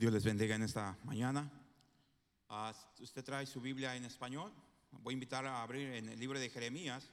Dios 0.00 0.14
les 0.14 0.24
bendiga 0.24 0.54
en 0.54 0.62
esta 0.62 0.96
mañana. 1.04 1.52
Ah, 2.48 2.72
usted 3.00 3.22
trae 3.22 3.44
su 3.44 3.60
Biblia 3.60 3.94
en 3.94 4.06
español. 4.06 4.50
Voy 4.92 5.12
a 5.12 5.18
invitar 5.20 5.44
a 5.44 5.62
abrir 5.62 5.92
en 5.92 6.08
el 6.08 6.18
libro 6.18 6.38
de 6.38 6.48
Jeremías, 6.48 7.10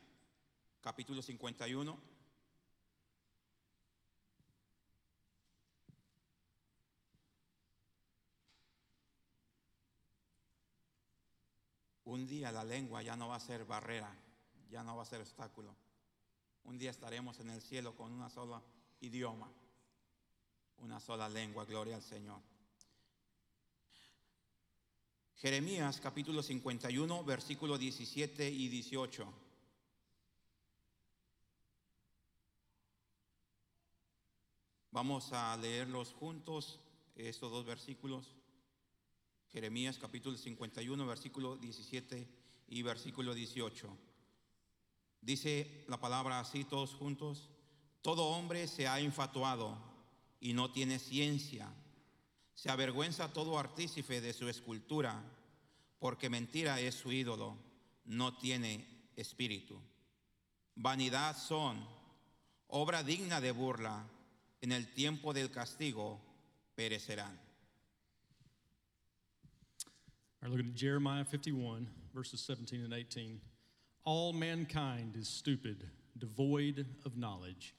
capítulo 0.79 1.21
51. 1.21 1.99
Un 12.05 12.25
día 12.25 12.53
la 12.53 12.63
lengua 12.63 13.01
ya 13.01 13.17
no 13.17 13.27
va 13.27 13.35
a 13.35 13.41
ser 13.41 13.65
barrera, 13.65 14.15
ya 14.69 14.81
no 14.81 14.95
va 14.95 15.03
a 15.03 15.05
ser 15.05 15.19
obstáculo. 15.19 15.75
Un 16.63 16.77
día 16.77 16.91
estaremos 16.91 17.37
en 17.41 17.49
el 17.49 17.61
cielo 17.61 17.97
con 17.97 18.13
una 18.13 18.29
sola 18.29 18.61
idioma, 19.01 19.51
una 20.77 21.01
sola 21.01 21.27
lengua, 21.27 21.65
gloria 21.65 21.97
al 21.97 22.01
Señor. 22.01 22.39
Jeremías 25.39 25.99
capítulo 26.01 26.41
51, 26.41 27.23
versículos 27.23 27.77
17 27.77 28.49
y 28.49 28.69
18. 28.69 29.31
Vamos 34.89 35.31
a 35.33 35.55
leerlos 35.57 36.13
juntos, 36.13 36.79
estos 37.15 37.51
dos 37.51 37.65
versículos. 37.65 38.35
Jeremías 39.51 39.99
capítulo 39.99 40.35
51, 40.35 41.05
versículo 41.05 41.55
17 41.57 42.27
y 42.69 42.81
versículo 42.81 43.35
18. 43.35 43.95
Dice 45.21 45.85
la 45.87 45.99
palabra 45.99 46.39
así 46.39 46.63
todos 46.63 46.95
juntos. 46.95 47.51
Todo 48.01 48.25
hombre 48.25 48.67
se 48.67 48.87
ha 48.87 48.99
infatuado 48.99 49.77
y 50.39 50.53
no 50.53 50.71
tiene 50.71 50.97
ciencia. 50.97 51.71
Se 52.57 52.71
avergüenza 52.71 53.31
todo 53.31 53.59
artífice 53.59 54.19
de 54.19 54.33
su 54.33 54.49
escultura, 54.49 55.13
porque 55.99 56.27
mentira 56.27 56.79
es 56.79 56.95
su 56.95 57.11
ídolo, 57.11 57.55
no 58.05 58.35
tiene 58.35 58.83
espíritu. 59.15 59.79
Vanidad 60.75 61.37
son, 61.37 61.77
obra 62.65 63.03
digna 63.03 63.39
de 63.39 63.51
burla, 63.51 64.03
en 64.61 64.71
el 64.71 64.91
tiempo 64.91 65.33
del 65.33 65.51
castigo 65.51 66.19
perecerán. 66.75 67.37
All 70.41 70.49
right, 70.49 70.51
looking 70.51 70.71
at 70.71 70.75
Jeremiah 70.75 71.25
51, 71.25 71.87
verses 72.11 72.41
17 72.41 72.81
and 72.81 72.93
18. 72.93 73.39
All 74.03 74.33
mankind 74.33 75.15
is 75.15 75.27
stupid, 75.27 75.83
devoid 76.17 76.87
of 77.05 77.17
knowledge. 77.17 77.75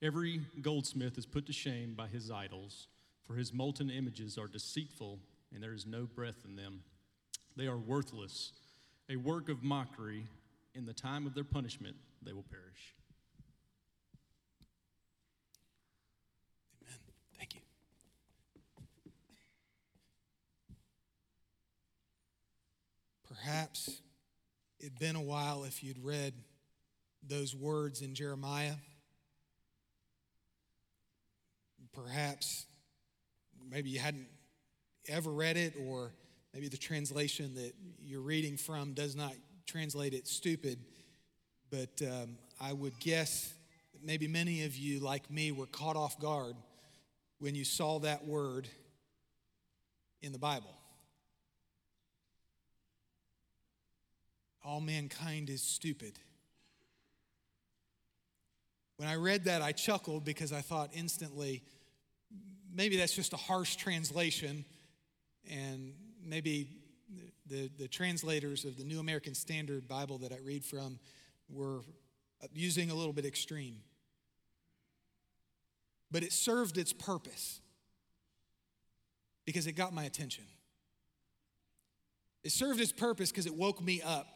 Every 0.00 0.40
goldsmith 0.62 1.18
is 1.18 1.26
put 1.26 1.44
to 1.44 1.52
shame 1.52 1.92
by 1.94 2.06
his 2.06 2.30
idols, 2.30 2.88
for 3.26 3.34
his 3.34 3.52
molten 3.52 3.90
images 3.90 4.36
are 4.38 4.46
deceitful, 4.46 5.18
and 5.52 5.62
there 5.62 5.72
is 5.72 5.86
no 5.86 6.04
breath 6.04 6.44
in 6.44 6.56
them. 6.56 6.80
They 7.56 7.66
are 7.66 7.78
worthless, 7.78 8.52
a 9.08 9.16
work 9.16 9.48
of 9.48 9.62
mockery. 9.62 10.26
In 10.74 10.86
the 10.86 10.92
time 10.92 11.24
of 11.24 11.34
their 11.34 11.44
punishment, 11.44 11.94
they 12.20 12.32
will 12.32 12.42
perish. 12.42 12.96
Amen. 16.82 16.98
Thank 17.38 17.54
you. 17.54 17.60
Perhaps 23.28 24.00
it'd 24.80 24.98
been 24.98 25.14
a 25.14 25.22
while 25.22 25.62
if 25.62 25.84
you'd 25.84 26.02
read 26.02 26.34
those 27.22 27.54
words 27.54 28.02
in 28.02 28.16
Jeremiah. 28.16 28.74
Perhaps 31.92 32.66
maybe 33.70 33.90
you 33.90 33.98
hadn't 33.98 34.28
ever 35.08 35.30
read 35.30 35.56
it, 35.56 35.74
or 35.86 36.12
maybe 36.52 36.68
the 36.68 36.76
translation 36.76 37.54
that 37.54 37.72
you're 38.00 38.20
reading 38.20 38.56
from 38.56 38.92
does 38.94 39.14
not 39.16 39.32
translate 39.66 40.14
it 40.14 40.26
stupid. 40.26 40.78
But 41.70 42.02
um, 42.02 42.36
I 42.60 42.72
would 42.72 42.98
guess 43.00 43.52
that 43.92 44.04
maybe 44.04 44.28
many 44.28 44.64
of 44.64 44.76
you, 44.76 45.00
like 45.00 45.30
me, 45.30 45.52
were 45.52 45.66
caught 45.66 45.96
off 45.96 46.18
guard 46.18 46.54
when 47.38 47.54
you 47.54 47.64
saw 47.64 47.98
that 48.00 48.24
word 48.24 48.68
in 50.22 50.32
the 50.32 50.38
Bible. 50.38 50.74
All 54.64 54.80
mankind 54.80 55.50
is 55.50 55.60
stupid. 55.60 56.18
When 58.96 59.08
I 59.08 59.16
read 59.16 59.44
that, 59.44 59.60
I 59.60 59.72
chuckled 59.72 60.24
because 60.24 60.52
I 60.52 60.60
thought 60.60 60.90
instantly, 60.94 61.62
maybe 62.74 62.96
that's 62.96 63.14
just 63.14 63.32
a 63.32 63.38
harsh 63.38 63.76
translation, 63.76 64.64
and 65.50 65.94
maybe 66.24 66.68
the, 67.46 67.70
the 67.78 67.88
translators 67.88 68.64
of 68.64 68.76
the 68.76 68.84
New 68.84 69.00
American 69.00 69.34
Standard 69.34 69.86
Bible 69.86 70.18
that 70.18 70.32
I 70.32 70.38
read 70.44 70.64
from 70.64 70.98
were 71.48 71.80
using 72.52 72.90
a 72.90 72.94
little 72.94 73.12
bit 73.12 73.24
extreme. 73.24 73.76
But 76.10 76.22
it 76.22 76.32
served 76.32 76.78
its 76.78 76.92
purpose 76.92 77.60
because 79.44 79.66
it 79.66 79.72
got 79.72 79.92
my 79.92 80.04
attention. 80.04 80.44
It 82.42 82.52
served 82.52 82.80
its 82.80 82.92
purpose 82.92 83.30
because 83.30 83.46
it 83.46 83.54
woke 83.54 83.82
me 83.82 84.02
up. 84.02 84.26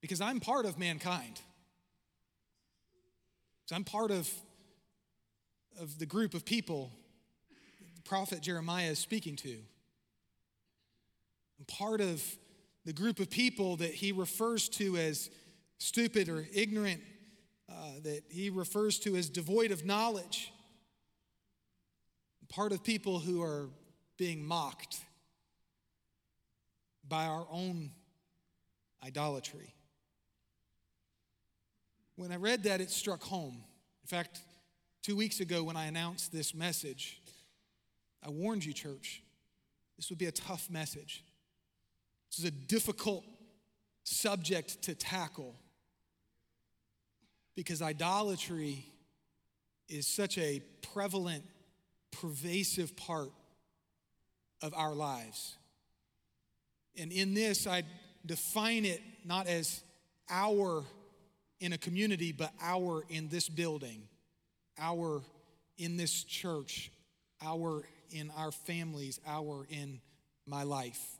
Because 0.00 0.20
I'm 0.20 0.40
part 0.40 0.66
of 0.66 0.78
mankind. 0.78 1.40
So 3.66 3.76
I'm 3.76 3.84
part 3.84 4.10
of, 4.10 4.28
of 5.80 5.98
the 5.98 6.06
group 6.06 6.34
of 6.34 6.44
people 6.44 6.92
the 7.94 8.02
prophet 8.02 8.40
Jeremiah 8.40 8.90
is 8.90 8.98
speaking 8.98 9.36
to. 9.36 9.56
I'm 11.58 11.64
part 11.66 12.00
of 12.00 12.22
the 12.84 12.92
group 12.92 13.20
of 13.20 13.28
people 13.28 13.76
that 13.76 13.92
he 13.92 14.12
refers 14.12 14.68
to 14.70 14.96
as 14.96 15.30
stupid 15.78 16.28
or 16.28 16.46
ignorant, 16.54 17.00
uh, 17.68 17.74
that 18.04 18.22
he 18.30 18.50
refers 18.50 18.98
to 19.00 19.16
as 19.16 19.28
devoid 19.28 19.70
of 19.70 19.84
knowledge. 19.84 20.52
Part 22.48 22.72
of 22.72 22.82
people 22.82 23.18
who 23.18 23.42
are 23.42 23.68
being 24.16 24.42
mocked 24.42 25.00
by 27.06 27.26
our 27.26 27.46
own 27.50 27.90
idolatry. 29.04 29.74
When 32.16 32.32
I 32.32 32.36
read 32.36 32.62
that, 32.62 32.80
it 32.80 32.90
struck 32.90 33.22
home. 33.22 33.62
In 34.02 34.08
fact, 34.08 34.40
two 35.02 35.16
weeks 35.16 35.40
ago 35.40 35.62
when 35.62 35.76
I 35.76 35.86
announced 35.86 36.32
this 36.32 36.54
message, 36.54 37.20
I 38.24 38.30
warned 38.30 38.64
you, 38.64 38.72
church, 38.72 39.22
this 39.96 40.10
would 40.10 40.18
be 40.18 40.26
a 40.26 40.32
tough 40.32 40.68
message. 40.70 41.24
This 42.30 42.40
is 42.40 42.44
a 42.44 42.50
difficult 42.50 43.24
subject 44.04 44.82
to 44.82 44.94
tackle 44.94 45.54
because 47.54 47.82
idolatry 47.82 48.84
is 49.88 50.06
such 50.06 50.38
a 50.38 50.62
prevalent, 50.92 51.44
pervasive 52.12 52.96
part 52.96 53.30
of 54.62 54.74
our 54.74 54.94
lives. 54.94 55.56
And 56.96 57.12
in 57.12 57.34
this, 57.34 57.66
I 57.66 57.82
define 58.24 58.84
it 58.84 59.00
not 59.24 59.46
as 59.46 59.82
our 60.30 60.84
in 61.60 61.72
a 61.72 61.78
community, 61.78 62.32
but 62.32 62.52
our 62.60 63.04
in 63.08 63.28
this 63.28 63.48
building, 63.48 64.02
our 64.78 65.22
in 65.76 65.96
this 65.96 66.24
church, 66.24 66.90
our 67.42 67.84
in 68.10 68.30
our 68.36 68.50
families, 68.50 69.20
our 69.26 69.66
in 69.68 70.00
my 70.46 70.62
life. 70.62 71.18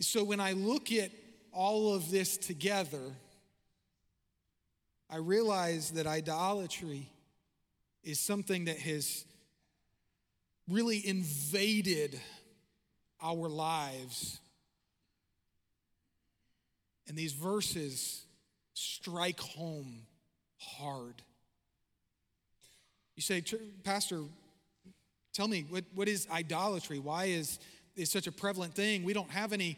So 0.00 0.22
when 0.22 0.38
I 0.38 0.52
look 0.52 0.92
at 0.92 1.10
all 1.52 1.94
of 1.94 2.10
this 2.10 2.36
together, 2.36 3.14
I 5.10 5.16
realize 5.16 5.92
that 5.92 6.06
idolatry 6.06 7.08
is 8.04 8.20
something 8.20 8.66
that 8.66 8.78
has 8.78 9.24
really 10.68 11.04
invaded 11.06 12.20
our 13.22 13.48
lives. 13.48 14.38
And 17.08 17.16
these 17.16 17.32
verses 17.32 18.22
strike 18.74 19.40
home 19.40 20.02
hard. 20.58 21.22
You 23.18 23.22
say, 23.22 23.42
Pastor, 23.82 24.22
tell 25.34 25.48
me, 25.48 25.66
what, 25.68 25.82
what 25.92 26.06
is 26.06 26.28
idolatry? 26.30 27.00
Why 27.00 27.24
is 27.24 27.58
it 27.96 28.06
such 28.06 28.28
a 28.28 28.30
prevalent 28.30 28.76
thing? 28.76 29.02
We 29.02 29.12
don't 29.12 29.32
have 29.32 29.52
any 29.52 29.76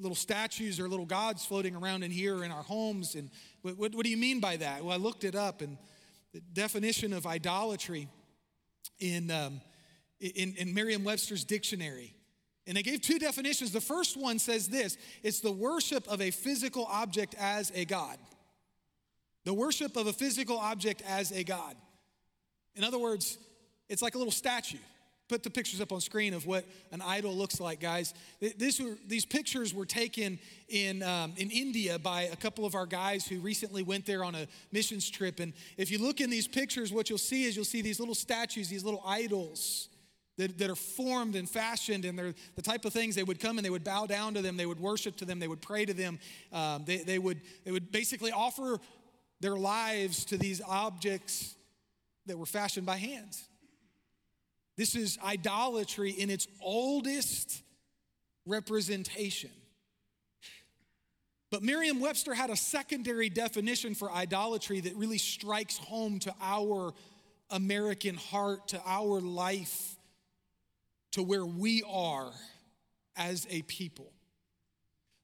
little 0.00 0.16
statues 0.16 0.80
or 0.80 0.88
little 0.88 1.06
gods 1.06 1.44
floating 1.44 1.76
around 1.76 2.02
in 2.02 2.10
here 2.10 2.42
in 2.42 2.50
our 2.50 2.64
homes. 2.64 3.14
And 3.14 3.30
what, 3.62 3.78
what, 3.78 3.94
what 3.94 4.04
do 4.04 4.10
you 4.10 4.16
mean 4.16 4.40
by 4.40 4.56
that? 4.56 4.82
Well, 4.82 4.92
I 4.92 4.96
looked 4.96 5.22
it 5.22 5.36
up, 5.36 5.60
and 5.60 5.78
the 6.32 6.40
definition 6.40 7.12
of 7.12 7.26
idolatry 7.28 8.08
in, 8.98 9.30
um, 9.30 9.60
in, 10.18 10.56
in 10.58 10.74
Merriam 10.74 11.04
Webster's 11.04 11.44
dictionary. 11.44 12.12
And 12.66 12.76
they 12.76 12.82
gave 12.82 13.02
two 13.02 13.20
definitions. 13.20 13.70
The 13.70 13.80
first 13.80 14.16
one 14.16 14.40
says 14.40 14.66
this 14.66 14.98
it's 15.22 15.38
the 15.38 15.52
worship 15.52 16.08
of 16.08 16.20
a 16.20 16.32
physical 16.32 16.86
object 16.86 17.36
as 17.38 17.70
a 17.72 17.84
God. 17.84 18.18
The 19.44 19.54
worship 19.54 19.96
of 19.96 20.08
a 20.08 20.12
physical 20.12 20.58
object 20.58 21.02
as 21.06 21.30
a 21.30 21.44
God. 21.44 21.76
In 22.76 22.84
other 22.84 22.98
words, 22.98 23.38
it's 23.88 24.02
like 24.02 24.14
a 24.14 24.18
little 24.18 24.32
statue. 24.32 24.78
Put 25.26 25.42
the 25.42 25.50
pictures 25.50 25.80
up 25.80 25.90
on 25.90 26.02
screen 26.02 26.34
of 26.34 26.46
what 26.46 26.66
an 26.92 27.00
idol 27.00 27.34
looks 27.34 27.58
like, 27.58 27.80
guys. 27.80 28.12
This 28.58 28.78
were, 28.78 28.96
these 29.06 29.24
pictures 29.24 29.72
were 29.72 29.86
taken 29.86 30.38
in, 30.68 31.02
um, 31.02 31.32
in 31.38 31.50
India 31.50 31.98
by 31.98 32.22
a 32.22 32.36
couple 32.36 32.66
of 32.66 32.74
our 32.74 32.84
guys 32.84 33.26
who 33.26 33.40
recently 33.40 33.82
went 33.82 34.04
there 34.04 34.22
on 34.22 34.34
a 34.34 34.46
missions 34.70 35.08
trip. 35.08 35.40
And 35.40 35.54
if 35.78 35.90
you 35.90 35.98
look 35.98 36.20
in 36.20 36.28
these 36.28 36.46
pictures, 36.46 36.92
what 36.92 37.08
you'll 37.08 37.16
see 37.16 37.44
is 37.44 37.56
you'll 37.56 37.64
see 37.64 37.80
these 37.80 37.98
little 37.98 38.14
statues, 38.14 38.68
these 38.68 38.84
little 38.84 39.02
idols 39.06 39.88
that, 40.36 40.58
that 40.58 40.68
are 40.68 40.76
formed 40.76 41.36
and 41.36 41.48
fashioned, 41.48 42.04
and 42.04 42.18
they're 42.18 42.34
the 42.56 42.62
type 42.62 42.84
of 42.84 42.92
things 42.92 43.14
they 43.14 43.22
would 43.22 43.40
come 43.40 43.56
and 43.56 43.64
they 43.64 43.70
would 43.70 43.84
bow 43.84 44.04
down 44.04 44.34
to 44.34 44.42
them, 44.42 44.58
they 44.58 44.66
would 44.66 44.80
worship 44.80 45.16
to 45.16 45.24
them, 45.24 45.38
they 45.38 45.48
would 45.48 45.62
pray 45.62 45.86
to 45.86 45.94
them, 45.94 46.18
um, 46.52 46.84
they, 46.84 46.98
they, 46.98 47.18
would, 47.18 47.40
they 47.64 47.70
would 47.70 47.90
basically 47.90 48.32
offer 48.32 48.78
their 49.40 49.56
lives 49.56 50.26
to 50.26 50.36
these 50.36 50.60
objects 50.68 51.54
that 52.26 52.38
were 52.38 52.46
fashioned 52.46 52.86
by 52.86 52.96
hands. 52.96 53.48
This 54.76 54.94
is 54.94 55.18
idolatry 55.24 56.10
in 56.10 56.30
its 56.30 56.48
oldest 56.60 57.62
representation. 58.46 59.50
But 61.50 61.62
Merriam 61.62 62.00
Webster 62.00 62.34
had 62.34 62.50
a 62.50 62.56
secondary 62.56 63.28
definition 63.28 63.94
for 63.94 64.10
idolatry 64.10 64.80
that 64.80 64.96
really 64.96 65.18
strikes 65.18 65.78
home 65.78 66.18
to 66.20 66.34
our 66.42 66.92
American 67.50 68.16
heart, 68.16 68.68
to 68.68 68.82
our 68.84 69.20
life, 69.20 69.96
to 71.12 71.22
where 71.22 71.46
we 71.46 71.84
are 71.88 72.32
as 73.16 73.46
a 73.50 73.62
people. 73.62 74.10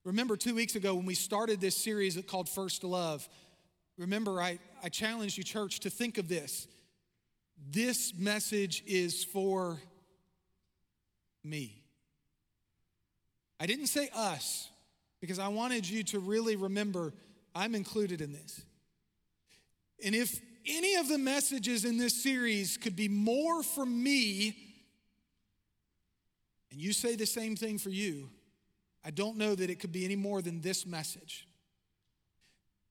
Remember, 0.04 0.36
two 0.36 0.54
weeks 0.54 0.76
ago 0.76 0.94
when 0.94 1.04
we 1.04 1.16
started 1.16 1.60
this 1.60 1.76
series 1.76 2.16
called 2.28 2.48
First 2.48 2.84
Love, 2.84 3.28
remember 3.98 4.40
I, 4.40 4.60
I 4.84 4.88
challenged 4.88 5.36
you, 5.36 5.42
church, 5.42 5.80
to 5.80 5.90
think 5.90 6.16
of 6.16 6.28
this 6.28 6.68
this 7.68 8.14
message 8.16 8.82
is 8.86 9.24
for 9.24 9.80
me. 11.44 11.82
I 13.58 13.66
didn't 13.66 13.88
say 13.88 14.08
us 14.14 14.68
because 15.20 15.38
I 15.38 15.48
wanted 15.48 15.88
you 15.88 16.02
to 16.04 16.18
really 16.18 16.56
remember 16.56 17.12
I'm 17.54 17.74
included 17.74 18.20
in 18.20 18.32
this. 18.32 18.62
And 20.04 20.14
if 20.14 20.40
any 20.66 20.94
of 20.96 21.08
the 21.08 21.18
messages 21.18 21.84
in 21.84 21.98
this 21.98 22.22
series 22.22 22.76
could 22.76 22.96
be 22.96 23.08
more 23.08 23.62
for 23.62 23.84
me, 23.84 24.56
and 26.70 26.80
you 26.80 26.92
say 26.92 27.16
the 27.16 27.26
same 27.26 27.56
thing 27.56 27.78
for 27.78 27.90
you, 27.90 28.30
I 29.04 29.10
don't 29.10 29.36
know 29.36 29.54
that 29.54 29.70
it 29.70 29.80
could 29.80 29.92
be 29.92 30.04
any 30.04 30.16
more 30.16 30.40
than 30.40 30.60
this 30.60 30.86
message. 30.86 31.46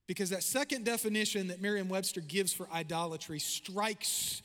Because 0.08 0.32
that 0.32 0.44
second 0.44 0.86
definition 0.86 1.48
that 1.48 1.62
Merriam 1.62 1.88
Webster 1.88 2.22
gives 2.22 2.52
for 2.52 2.68
idolatry 2.72 3.40
strikes 3.40 4.42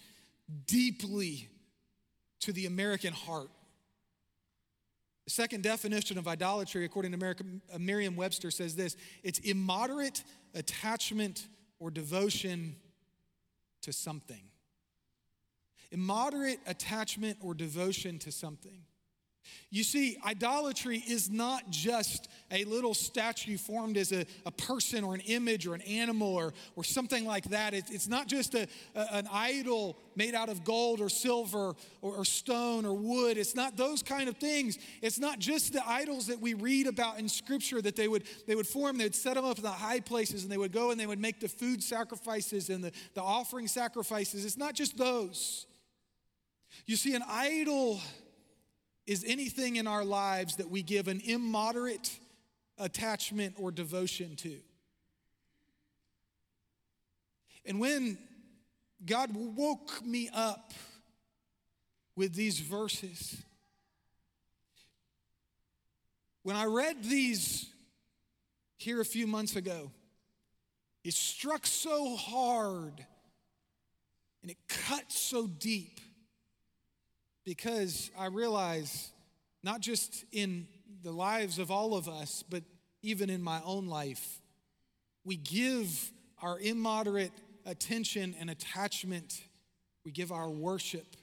deeply 0.67 1.49
to 2.41 2.53
the 2.53 2.67
American 2.67 3.13
heart. 3.13 3.49
The 5.25 5.31
second 5.31 5.63
definition 5.63 6.19
of 6.19 6.29
idolatry, 6.29 6.85
according 6.85 7.19
to 7.19 7.27
uh, 7.73 7.79
Merriam 7.79 8.15
Webster, 8.15 8.51
says 8.51 8.77
this 8.77 8.97
it's 9.23 9.39
immoderate 9.39 10.23
attachment 10.55 11.47
or 11.79 11.91
devotion 11.91 12.77
to 13.83 13.93
something. 13.93 14.51
Immoderate 15.91 16.59
attachment 16.67 17.39
or 17.41 17.55
devotion 17.55 18.19
to 18.19 18.33
something. 18.33 18.83
You 19.75 19.83
see, 19.83 20.17
idolatry 20.25 20.99
is 20.99 21.29
not 21.33 21.69
just 21.69 22.29
a 22.53 22.63
little 22.63 22.95
statue 22.95 23.59
formed 23.59 23.97
as 23.97 24.13
a, 24.13 24.25
a 24.47 24.53
person 24.53 25.03
or 25.03 25.17
an 25.17 25.21
image 25.23 25.67
or 25.67 25.75
an 25.75 25.81
animal 25.81 26.33
or, 26.33 26.55
or 26.77 26.85
something 26.85 27.27
like 27.27 27.47
that. 27.47 27.75
It, 27.75 27.87
it's 27.91 28.07
not 28.07 28.29
just 28.29 28.55
a, 28.55 28.69
a, 28.95 29.15
an 29.15 29.29
idol 29.33 29.99
made 30.15 30.33
out 30.33 30.49
of 30.49 30.63
gold 30.63 31.01
or 31.01 31.09
silver 31.09 31.75
or, 32.03 32.15
or 32.19 32.25
stone 32.25 32.87
or 32.87 32.95
wood. 32.95 33.37
It's 33.37 33.57
not 33.57 33.77
those 33.77 34.01
kind 34.01 34.29
of 34.29 34.37
things. 34.37 34.79
It's 35.03 35.19
not 35.19 35.41
just 35.41 35.73
the 35.73 35.83
idols 35.85 36.29
that 36.29 36.41
we 36.41 36.55
read 36.55 36.87
about 36.87 37.19
in 37.19 37.29
Scripture 37.29 37.83
that 37.83 37.97
they 37.97 38.07
would, 38.07 38.23
they 38.47 38.55
would 38.55 38.69
form. 38.69 38.97
They 38.97 39.07
would 39.07 39.15
set 39.17 39.35
them 39.35 39.45
up 39.45 39.57
in 39.57 39.65
the 39.65 39.71
high 39.71 39.99
places 39.99 40.45
and 40.45 40.53
they 40.53 40.57
would 40.57 40.71
go 40.71 40.93
and 40.93 41.01
they 41.01 41.07
would 41.07 41.19
make 41.19 41.41
the 41.41 41.49
food 41.49 41.83
sacrifices 41.83 42.71
and 42.71 42.85
the, 42.85 42.93
the 43.15 43.23
offering 43.23 43.67
sacrifices. 43.67 44.45
It's 44.45 44.57
not 44.57 44.75
just 44.75 44.97
those. 44.97 45.67
You 46.87 46.95
see, 46.95 47.17
an 47.17 47.25
idol 47.29 48.01
is 49.07 49.25
anything 49.27 49.77
in 49.77 49.87
our 49.87 50.05
lives 50.05 50.57
that 50.57 50.71
we 50.71 50.83
give 50.83 51.09
an 51.09 51.21
immoderate 51.25 52.19
attachment 52.79 53.55
or 53.59 53.71
devotion 53.71 54.37
to. 54.37 54.59
And 57.67 57.81
when 57.81 58.19
God 59.05 59.31
woke 59.35 60.05
me 60.05 60.31
up 60.33 60.73
with 62.17 62.35
these 62.35 62.61
verses, 62.61 63.43
when 66.43 66.57
I 66.57 66.65
read 66.65 67.03
these 67.03 67.67
here 68.77 69.01
a 69.01 69.05
few 69.05 69.27
months 69.27 69.57
ago, 69.57 69.91
it 71.03 71.15
struck 71.15 71.67
so 71.67 72.17
hard 72.17 73.05
and 74.43 74.51
it 74.51 74.59
cut 74.69 75.11
so 75.11 75.47
deep 75.47 75.94
because 77.45 78.11
I 78.19 78.27
realize 78.27 79.11
not 79.63 79.81
just 79.81 80.25
in 80.33 80.67
the 81.03 81.13
lives 81.13 81.59
of 81.59 81.71
all 81.71 81.95
of 81.95 82.09
us, 82.09 82.43
but 82.49 82.63
even 83.03 83.31
in 83.31 83.43
my 83.43 83.61
own 83.65 83.87
life, 83.87 84.41
we 85.25 85.37
give 85.37 86.11
our 86.43 86.59
immoderate 86.59 87.33
attention 87.67 88.35
and 88.39 88.51
attachment, 88.51 89.43
we 90.05 90.13
give 90.13 90.33
our 90.33 90.51
worship 90.51 91.17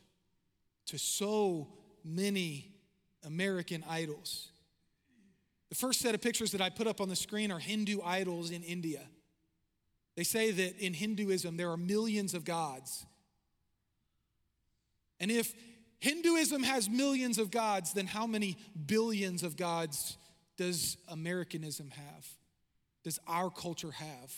to 0.88 0.98
so 0.98 1.68
many 2.04 2.72
American 3.24 3.84
idols. 3.88 4.50
The 5.70 5.76
first 5.76 6.02
set 6.02 6.16
of 6.16 6.22
pictures 6.22 6.52
that 6.52 6.62
I 6.62 6.70
put 6.70 6.88
up 6.88 7.00
on 7.00 7.10
the 7.10 7.16
screen 7.16 7.52
are 7.52 7.60
Hindu 7.60 8.02
idols 8.04 8.52
in 8.52 8.64
India. 8.64 9.02
They 10.18 10.24
say 10.24 10.52
that 10.52 10.78
in 10.80 10.94
Hinduism 10.94 11.58
there 11.58 11.72
are 11.72 11.78
millions 11.78 12.34
of 12.34 12.44
gods. 12.44 13.06
And 15.20 15.32
if 15.32 15.54
Hinduism 16.02 16.64
has 16.64 16.90
millions 16.90 17.38
of 17.38 17.52
gods, 17.52 17.94
then 17.94 18.08
how 18.08 18.26
many 18.26 18.58
billions 18.88 19.44
of 19.44 19.56
gods 19.56 20.18
does 20.58 20.98
Americanism 21.08 21.92
have? 21.92 22.28
Does 23.04 23.20
our 23.28 23.52
culture 23.52 23.92
have? 23.92 24.34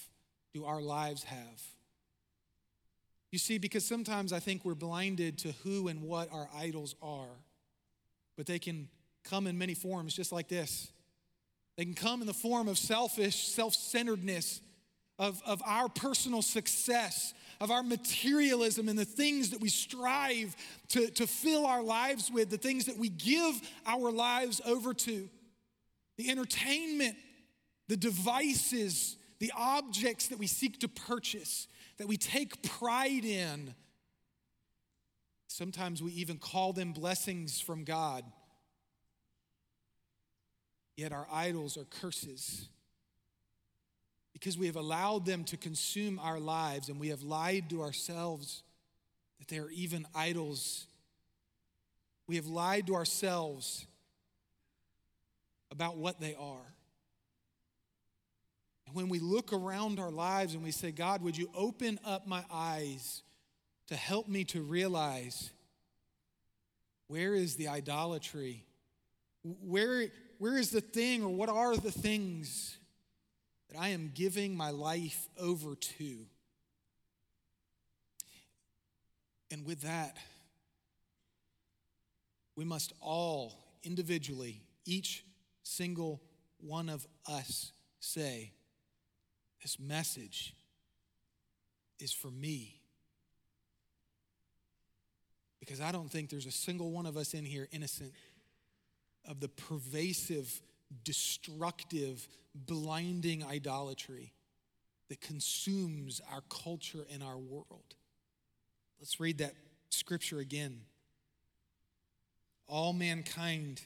Do 0.54 0.66
our 0.66 0.82
lives 0.82 1.24
have? 1.24 1.62
You 3.32 3.40
see, 3.40 3.58
because 3.58 3.86
sometimes 3.86 4.34
I 4.34 4.40
think 4.40 4.66
we're 4.66 4.76
blinded 4.76 5.38
to 5.40 5.54
who 5.64 5.88
and 5.88 6.02
what 6.02 6.32
our 6.34 6.50
idols 6.54 6.96
are, 7.02 7.40
but 8.36 8.46
they 8.46 8.60
can 8.60 8.90
come 9.24 9.48
in 9.48 9.58
many 9.58 9.74
forms, 9.74 10.14
just 10.14 10.34
like 10.34 10.50
this. 10.50 10.92
They 11.78 11.86
can 11.86 11.94
come 11.94 12.20
in 12.20 12.28
the 12.28 12.34
form 12.34 12.68
of 12.68 12.78
selfish, 12.78 13.48
self 13.48 13.74
centeredness, 13.74 14.60
of, 15.20 15.42
of 15.46 15.62
our 15.66 15.90
personal 15.90 16.42
success, 16.42 17.34
of 17.62 17.72
our 17.72 17.84
materialism 17.84 18.90
and 18.90 18.98
the 18.98 19.06
things 19.06 19.52
that 19.52 19.62
we 19.62 19.70
strive 19.70 20.56
to, 20.90 21.10
to 21.12 21.28
fill 21.28 21.66
our 21.66 21.84
lives 21.84 22.32
with, 22.32 22.50
the 22.50 22.58
things 22.58 22.86
that 22.86 22.98
we 22.98 23.10
give 23.10 23.62
our 23.86 24.12
lives 24.12 24.62
over 24.66 24.94
to, 24.94 25.30
the 26.18 26.30
entertainment, 26.30 27.16
the 27.88 27.98
devices, 27.98 29.18
the 29.40 29.52
objects 29.56 30.28
that 30.28 30.40
we 30.40 30.48
seek 30.48 30.80
to 30.80 30.88
purchase, 30.88 31.68
that 31.98 32.08
we 32.08 32.18
take 32.18 32.64
pride 32.64 33.26
in. 33.26 33.76
Sometimes 35.48 36.02
we 36.02 36.12
even 36.14 36.38
call 36.38 36.74
them 36.74 36.92
blessings 36.92 37.60
from 37.60 37.84
God. 37.84 38.24
Yet 40.96 41.12
our 41.12 41.28
idols 41.32 41.78
are 41.78 41.86
curses 41.86 42.68
because 44.44 44.58
we 44.58 44.66
have 44.66 44.76
allowed 44.76 45.26
them 45.26 45.46
to 45.46 45.56
consume 45.56 46.20
our 46.20 46.38
lives 46.38 46.90
and 46.90 47.00
we 47.00 47.08
have 47.08 47.24
lied 47.24 47.70
to 47.70 47.82
ourselves 47.82 48.62
that 49.40 49.48
they 49.48 49.58
are 49.58 49.70
even 49.70 50.06
idols. 50.14 50.86
We 52.28 52.36
have 52.36 52.48
lied 52.48 52.88
to 52.88 52.96
ourselves 52.96 53.88
about 55.72 55.96
what 55.96 56.20
they 56.20 56.36
are. 56.36 56.74
And 58.86 58.94
when 58.94 59.08
we 59.08 59.20
look 59.20 59.54
around 59.54 59.98
our 59.98 60.12
lives 60.12 60.56
and 60.56 60.62
we 60.62 60.72
say, 60.72 60.92
God, 60.92 61.22
would 61.22 61.38
you 61.38 61.50
open 61.56 61.98
up 62.04 62.28
my 62.28 62.44
eyes 62.52 63.24
to 63.88 63.96
help 63.96 64.28
me 64.28 64.44
to 64.46 64.62
realize 64.62 65.52
where 67.08 67.34
is 67.34 67.56
the 67.56 67.70
idolatry? 67.70 68.66
Where, 69.62 70.08
where 70.38 70.58
is 70.58 70.70
the 70.70 70.82
thing 70.82 71.24
or 71.24 71.30
what 71.30 71.48
are 71.48 71.78
the 71.78 71.92
things 71.92 72.78
that 73.74 73.80
I 73.80 73.90
am 73.90 74.12
giving 74.14 74.56
my 74.56 74.70
life 74.70 75.30
over 75.40 75.76
to. 75.76 76.18
And 79.52 79.66
with 79.66 79.82
that, 79.82 80.18
we 82.56 82.66
must 82.66 82.94
all 83.00 83.58
individually, 83.84 84.62
each 84.86 85.24
single 85.64 86.22
one 86.60 86.90
of 86.90 87.06
us, 87.28 87.72
say, 88.00 88.52
This 89.62 89.80
message 89.80 90.56
is 92.00 92.12
for 92.12 92.30
me. 92.30 92.80
Because 95.60 95.80
I 95.80 95.92
don't 95.92 96.12
think 96.12 96.30
there's 96.30 96.46
a 96.46 96.52
single 96.52 96.92
one 96.92 97.06
of 97.06 97.16
us 97.16 97.34
in 97.34 97.46
here 97.46 97.68
innocent 97.72 98.12
of 99.28 99.40
the 99.40 99.48
pervasive, 99.48 100.62
destructive, 101.04 102.28
blinding 102.56 103.44
idolatry 103.44 104.34
that 105.10 105.22
consumes 105.22 106.22
our 106.32 106.42
culture 106.50 107.06
and 107.12 107.24
our 107.24 107.38
world. 107.38 107.96
Let's 109.00 109.20
read 109.20 109.40
that 109.40 109.54
scripture 109.90 110.40
again. 110.40 110.82
All 112.68 112.94
mankind 112.94 113.82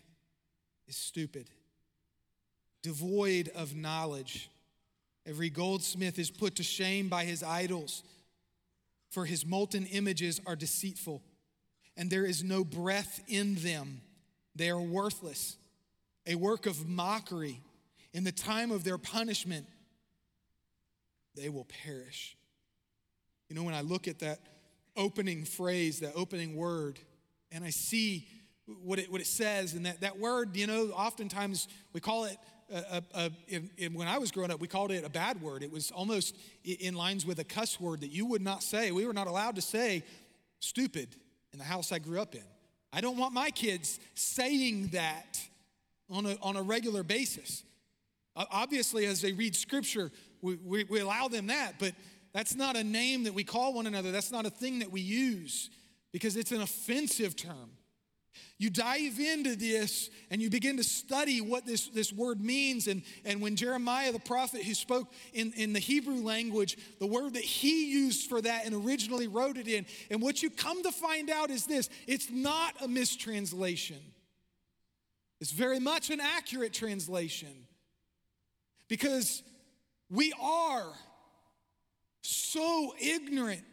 is 0.88 0.96
stupid, 0.96 1.50
devoid 2.82 3.50
of 3.56 3.76
knowledge. 3.76 4.50
Every 5.26 5.50
goldsmith 5.50 6.20
is 6.20 6.32
put 6.32 6.56
to 6.56 6.64
shame 6.64 7.10
by 7.10 7.26
his 7.26 7.44
idols, 7.44 8.04
for 9.10 9.26
his 9.26 9.46
molten 9.46 9.86
images 9.88 10.40
are 10.46 10.56
deceitful, 10.56 11.22
and 11.98 12.10
there 12.10 12.26
is 12.26 12.44
no 12.44 12.64
breath 12.64 13.22
in 13.28 13.56
them. 13.56 14.02
They 14.56 14.70
are 14.70 14.80
worthless, 14.80 15.58
a 16.26 16.36
work 16.36 16.66
of 16.66 16.88
mockery. 16.88 17.60
In 18.18 18.24
the 18.24 18.32
time 18.32 18.72
of 18.72 18.84
their 18.84 18.98
punishment, 18.98 19.68
they 21.36 21.50
will 21.50 21.68
perish. 21.86 22.36
You 23.48 23.56
know, 23.56 23.62
when 23.62 23.76
I 23.76 23.82
look 23.82 24.08
at 24.08 24.18
that 24.22 24.40
opening 24.96 25.46
phrase, 25.46 26.00
that 26.00 26.14
opening 26.16 26.56
word, 26.56 26.98
and 27.52 27.64
I 27.64 27.70
see 27.70 28.28
what 28.84 28.98
it, 28.98 29.12
what 29.12 29.22
it 29.22 29.28
says, 29.28 29.76
and 29.76 29.86
that, 29.86 30.02
that 30.02 30.18
word, 30.18 30.58
you 30.58 30.66
know, 30.66 30.88
oftentimes 30.88 31.68
we 31.94 32.00
call 32.00 32.24
it, 32.24 32.38
a, 32.74 33.04
a, 33.14 33.32
in, 33.48 33.70
in, 33.78 33.94
when 33.94 34.08
I 34.08 34.18
was 34.18 34.32
growing 34.32 34.50
up, 34.50 34.60
we 34.60 34.68
called 34.68 34.90
it 34.90 35.06
a 35.06 35.10
bad 35.12 35.40
word. 35.40 35.62
It 35.62 35.72
was 35.72 35.92
almost 35.92 36.36
in 36.64 36.96
lines 36.96 37.24
with 37.24 37.38
a 37.38 37.44
cuss 37.44 37.80
word 37.80 38.02
that 38.02 38.10
you 38.10 38.26
would 38.26 38.42
not 38.42 38.64
say. 38.64 38.92
We 38.92 39.06
were 39.06 39.14
not 39.14 39.28
allowed 39.28 39.58
to 39.58 39.62
say 39.62 40.04
stupid 40.60 41.10
in 41.54 41.60
the 41.60 41.66
house 41.66 41.92
I 41.92 42.00
grew 42.00 42.20
up 42.20 42.34
in. 42.34 42.42
I 42.92 43.00
don't 43.00 43.18
want 43.18 43.36
my 43.36 43.52
kids 43.52 44.00
saying 44.16 44.88
that 44.88 45.40
on 46.10 46.26
a, 46.26 46.36
on 46.42 46.56
a 46.56 46.64
regular 46.64 47.04
basis. 47.04 47.64
Obviously, 48.52 49.06
as 49.06 49.22
they 49.22 49.34
read 49.34 49.56
scripture, 49.56 50.12
we, 50.42 50.56
we, 50.56 50.84
we 50.84 51.00
allow 51.00 51.28
them 51.28 51.48
that, 51.48 51.76
but 51.80 51.94
that's 52.34 52.56
not 52.56 52.76
a 52.76 52.84
name 52.84 53.24
that 53.24 53.34
we 53.34 53.44
call 53.44 53.74
one 53.74 53.88
another. 53.88 54.12
That's 54.12 54.32
not 54.32 54.46
a 54.46 54.50
thing 54.50 54.80
that 54.80 54.92
we 54.92 55.02
use 55.02 55.70
because 56.12 56.38
it's 56.38 56.52
an 56.52 56.62
offensive 56.62 57.36
term. 57.36 57.72
You 58.60 58.70
dive 58.70 59.20
into 59.20 59.56
this 59.56 60.10
and 60.32 60.42
you 60.42 60.50
begin 60.50 60.78
to 60.78 60.84
study 60.84 61.42
what 61.42 61.66
this, 61.66 61.88
this 61.90 62.12
word 62.12 62.42
means. 62.42 62.88
And, 62.88 63.04
and 63.24 63.42
when 63.42 63.56
Jeremiah, 63.56 64.12
the 64.12 64.20
prophet 64.20 64.64
who 64.64 64.74
spoke 64.74 65.12
in, 65.34 65.54
in 65.54 65.74
the 65.74 65.80
Hebrew 65.80 66.22
language, 66.24 66.78
the 67.00 67.08
word 67.08 67.34
that 67.34 67.44
he 67.44 67.92
used 67.92 68.30
for 68.30 68.42
that 68.42 68.66
and 68.66 68.74
originally 68.74 69.28
wrote 69.28 69.58
it 69.58 69.68
in, 69.68 69.86
and 70.10 70.22
what 70.22 70.42
you 70.42 70.50
come 70.50 70.82
to 70.84 70.92
find 70.92 71.30
out 71.30 71.50
is 71.52 71.66
this 71.66 71.90
it's 72.08 72.32
not 72.32 72.74
a 72.82 72.88
mistranslation, 72.88 74.02
it's 75.40 75.52
very 75.52 75.80
much 75.80 76.10
an 76.10 76.20
accurate 76.20 76.74
translation. 76.74 77.67
Because 78.88 79.44
we 80.10 80.34
are 80.40 80.92
so 82.22 82.94
ignorant 83.00 83.64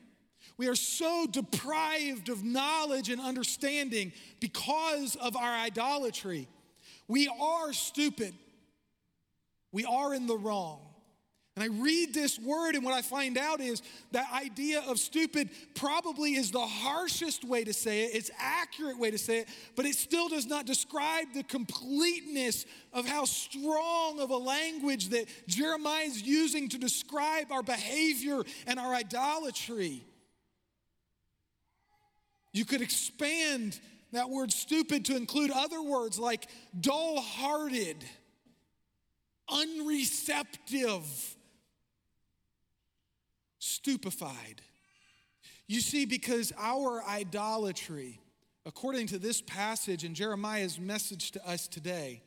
we 0.57 0.69
are 0.69 0.77
so 0.77 1.27
deprived 1.27 2.29
of 2.29 2.45
knowledge 2.45 3.09
and 3.09 3.21
understanding 3.21 4.13
because 4.41 5.17
of 5.17 5.37
our 5.37 5.53
idolatry. 5.53 6.49
We 7.09 7.29
are 7.29 7.73
stupid. 7.73 8.35
We 9.73 9.85
are 9.85 10.15
in 10.15 10.27
the 10.27 10.37
wrong. 10.37 10.81
And 11.57 11.63
I 11.63 11.69
read 11.69 12.13
this 12.13 12.37
word, 12.37 12.75
and 12.75 12.85
what 12.85 12.95
I 12.95 13.03
find 13.03 13.39
out 13.39 13.61
is 13.61 13.81
that 14.11 14.27
idea 14.33 14.83
of 14.89 14.99
stupid 14.99 15.51
probably 15.77 16.35
is 16.35 16.51
the 16.51 16.59
harshest 16.59 17.45
way 17.45 17.63
to 17.63 17.73
say 17.73 18.07
it. 18.07 18.17
It's 18.17 18.31
accurate 18.41 18.99
way 18.99 19.13
to 19.13 19.19
say 19.19 19.41
it, 19.41 19.49
but 19.77 19.87
it 19.87 19.95
still 19.95 20.29
does 20.29 20.47
not 20.47 20.67
describe 20.67 21.27
the 21.33 21.45
completeness 21.45 22.67
of 22.93 23.07
how 23.07 23.25
strong 23.25 24.19
of 24.19 24.31
a 24.31 24.37
language 24.37 25.11
that 25.11 25.27
Jeremiah 25.47 26.07
is 26.07 26.23
using 26.23 26.69
to 26.71 26.79
describe 26.79 27.53
our 27.53 27.63
behavior 27.63 28.43
and 28.67 28.81
our 28.81 28.93
idolatry. 28.93 30.05
You 32.53 32.65
could 32.65 32.83
expand 32.83 33.79
that 34.11 34.29
word 34.29 34.53
stupid 34.53 35.05
to 35.05 35.17
include 35.17 35.53
other 35.53 35.83
words 35.83 36.19
like 36.19 36.49
dull 36.81 37.21
hearted, 37.21 38.05
unreceptive, 39.49 41.37
stupefied. 43.65 44.61
You 45.67 45.81
see, 45.81 46.05
because 46.05 46.53
our 46.59 47.03
idolatry, 47.05 48.21
according 48.67 49.07
to 49.09 49.19
this 49.19 49.41
passage 49.41 50.05
and 50.05 50.15
Jeremiah's 50.15 50.79
message 50.79 51.31
to 51.33 51.49
us 51.49 51.67
today, 51.67 52.23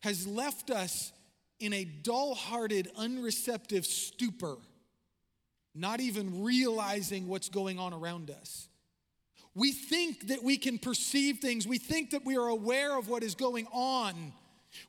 has 0.00 0.26
left 0.26 0.70
us 0.70 1.12
in 1.58 1.72
a 1.72 1.84
dull 1.84 2.34
hearted, 2.34 2.88
unreceptive 2.96 3.84
stupor, 3.84 4.56
not 5.74 6.00
even 6.00 6.42
realizing 6.42 7.26
what's 7.26 7.48
going 7.48 7.78
on 7.78 7.92
around 7.92 8.30
us. 8.30 8.68
We 9.54 9.72
think 9.72 10.28
that 10.28 10.42
we 10.42 10.56
can 10.56 10.78
perceive 10.78 11.38
things. 11.38 11.66
We 11.66 11.78
think 11.78 12.10
that 12.10 12.24
we 12.24 12.36
are 12.36 12.48
aware 12.48 12.96
of 12.96 13.08
what 13.08 13.24
is 13.24 13.34
going 13.34 13.66
on. 13.72 14.32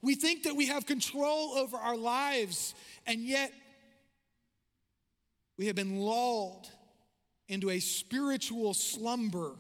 We 0.03 0.13
think 0.13 0.43
that 0.43 0.55
we 0.55 0.67
have 0.67 0.85
control 0.85 1.53
over 1.57 1.75
our 1.77 1.97
lives, 1.97 2.75
and 3.07 3.21
yet 3.21 3.51
we 5.61 5.67
have 5.67 5.75
been 5.75 5.99
lulled 5.99 6.67
into 7.47 7.69
a 7.69 7.79
spiritual 7.79 8.73
slumber. 8.73 9.51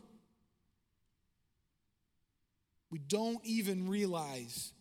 We 2.89 2.97
don't 2.97 3.37
even 3.45 3.87
realize 3.87 4.73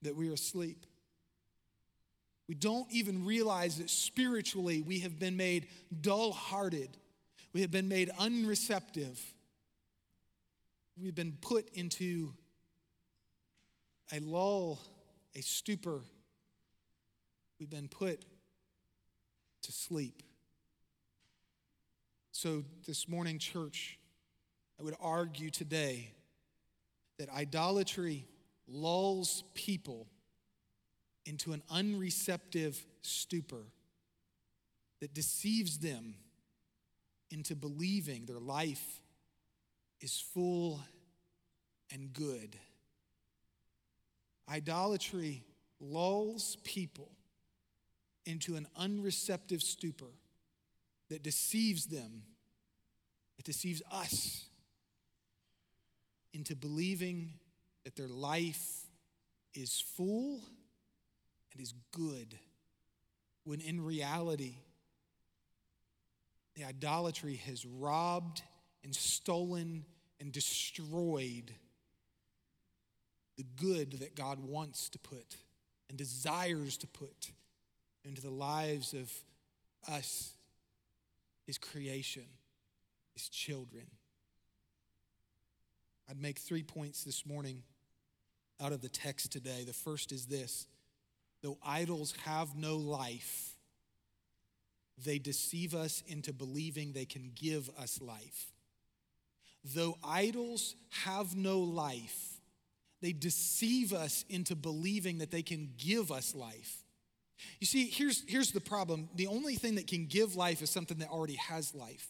that 0.00 0.16
we 0.16 0.30
are 0.30 0.32
asleep. 0.32 0.86
We 2.48 2.54
don't 2.54 2.90
even 2.90 3.26
realize 3.26 3.76
that 3.76 3.90
spiritually 3.90 4.80
we 4.80 5.00
have 5.00 5.18
been 5.18 5.36
made 5.36 5.66
dull 6.00 6.32
hearted, 6.32 6.96
we 7.52 7.60
have 7.60 7.70
been 7.70 7.88
made 7.88 8.08
unreceptive 8.18 9.20
We've 10.96 11.14
been 11.14 11.36
put 11.42 11.68
into 11.74 12.32
a 14.10 14.18
lull, 14.18 14.80
a 15.34 15.42
stupor. 15.42 16.00
We've 17.60 17.68
been 17.68 17.88
put 17.88 18.24
to 19.60 19.70
sleep. 19.70 20.22
So, 22.36 22.64
this 22.84 23.08
morning, 23.08 23.38
church, 23.38 23.96
I 24.80 24.82
would 24.82 24.96
argue 25.00 25.50
today 25.50 26.10
that 27.16 27.30
idolatry 27.30 28.26
lulls 28.66 29.44
people 29.54 30.08
into 31.26 31.52
an 31.52 31.62
unreceptive 31.70 32.76
stupor 33.02 33.62
that 35.00 35.14
deceives 35.14 35.78
them 35.78 36.16
into 37.30 37.54
believing 37.54 38.26
their 38.26 38.40
life 38.40 39.00
is 40.00 40.18
full 40.34 40.80
and 41.92 42.12
good. 42.12 42.56
Idolatry 44.50 45.44
lulls 45.78 46.56
people 46.64 47.12
into 48.26 48.56
an 48.56 48.66
unreceptive 48.76 49.62
stupor 49.62 50.10
that 51.10 51.22
deceives 51.22 51.86
them, 51.86 52.22
it 53.38 53.44
deceives 53.44 53.82
us 53.90 54.46
into 56.32 56.56
believing 56.56 57.32
that 57.84 57.96
their 57.96 58.08
life 58.08 58.82
is 59.54 59.82
full 59.96 60.40
and 61.52 61.60
is 61.60 61.74
good, 61.92 62.36
when 63.44 63.60
in 63.60 63.80
reality, 63.84 64.56
the 66.56 66.64
idolatry 66.64 67.36
has 67.46 67.64
robbed 67.64 68.42
and 68.82 68.94
stolen 68.94 69.84
and 70.20 70.32
destroyed 70.32 71.52
the 73.36 73.44
good 73.56 73.92
that 74.00 74.14
God 74.14 74.38
wants 74.40 74.88
to 74.90 74.98
put 74.98 75.36
and 75.88 75.98
desires 75.98 76.76
to 76.78 76.86
put 76.86 77.32
into 78.04 78.22
the 78.22 78.30
lives 78.30 78.94
of 78.94 79.10
us, 79.92 80.32
His 81.46 81.58
creation, 81.58 82.24
His 83.14 83.28
children. 83.28 83.86
I'd 86.08 86.20
make 86.20 86.38
three 86.38 86.62
points 86.62 87.04
this 87.04 87.24
morning 87.24 87.62
out 88.60 88.72
of 88.72 88.80
the 88.80 88.88
text 88.88 89.32
today. 89.32 89.64
The 89.66 89.72
first 89.72 90.12
is 90.12 90.26
this 90.26 90.66
though 91.42 91.58
idols 91.64 92.14
have 92.24 92.56
no 92.56 92.76
life, 92.76 93.54
they 95.02 95.18
deceive 95.18 95.74
us 95.74 96.02
into 96.06 96.32
believing 96.32 96.92
they 96.92 97.04
can 97.04 97.32
give 97.34 97.70
us 97.78 98.00
life. 98.00 98.52
Though 99.64 99.96
idols 100.04 100.76
have 101.04 101.34
no 101.34 101.60
life, 101.60 102.40
they 103.00 103.12
deceive 103.12 103.92
us 103.92 104.24
into 104.28 104.54
believing 104.54 105.18
that 105.18 105.30
they 105.30 105.42
can 105.42 105.70
give 105.78 106.12
us 106.12 106.34
life. 106.34 106.83
You 107.60 107.66
see, 107.66 107.86
here's, 107.86 108.22
here's 108.26 108.52
the 108.52 108.60
problem 108.60 109.08
the 109.14 109.26
only 109.26 109.56
thing 109.56 109.76
that 109.76 109.86
can 109.86 110.06
give 110.06 110.36
life 110.36 110.62
is 110.62 110.70
something 110.70 110.98
that 110.98 111.08
already 111.08 111.34
has 111.34 111.74
life. 111.74 112.08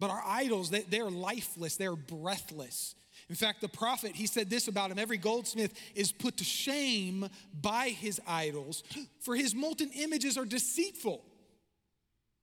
But 0.00 0.10
our 0.10 0.22
idols, 0.26 0.70
they, 0.70 0.82
they're 0.82 1.10
lifeless, 1.10 1.76
they're 1.76 1.96
breathless. 1.96 2.94
In 3.28 3.36
fact, 3.36 3.60
the 3.60 3.68
prophet, 3.68 4.12
he 4.16 4.26
said 4.26 4.50
this 4.50 4.68
about 4.68 4.90
him 4.90 4.98
every 4.98 5.18
goldsmith 5.18 5.72
is 5.94 6.12
put 6.12 6.38
to 6.38 6.44
shame 6.44 7.28
by 7.60 7.90
his 7.90 8.20
idols, 8.26 8.82
for 9.20 9.36
his 9.36 9.54
molten 9.54 9.90
images 9.94 10.36
are 10.36 10.44
deceitful. 10.44 11.24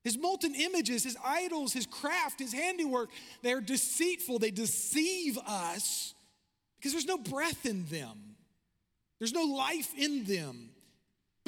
His 0.03 0.17
molten 0.17 0.55
images, 0.55 1.03
his 1.03 1.17
idols, 1.23 1.73
his 1.73 1.85
craft, 1.85 2.39
his 2.39 2.53
handiwork, 2.53 3.09
they're 3.41 3.59
deceitful. 3.59 4.39
They 4.39 4.51
deceive 4.51 5.37
us 5.39 6.13
because 6.77 6.93
there's 6.93 7.05
no 7.05 7.17
breath 7.17 7.65
in 7.65 7.85
them, 7.85 8.35
there's 9.19 9.33
no 9.33 9.43
life 9.43 9.91
in 9.97 10.23
them. 10.23 10.69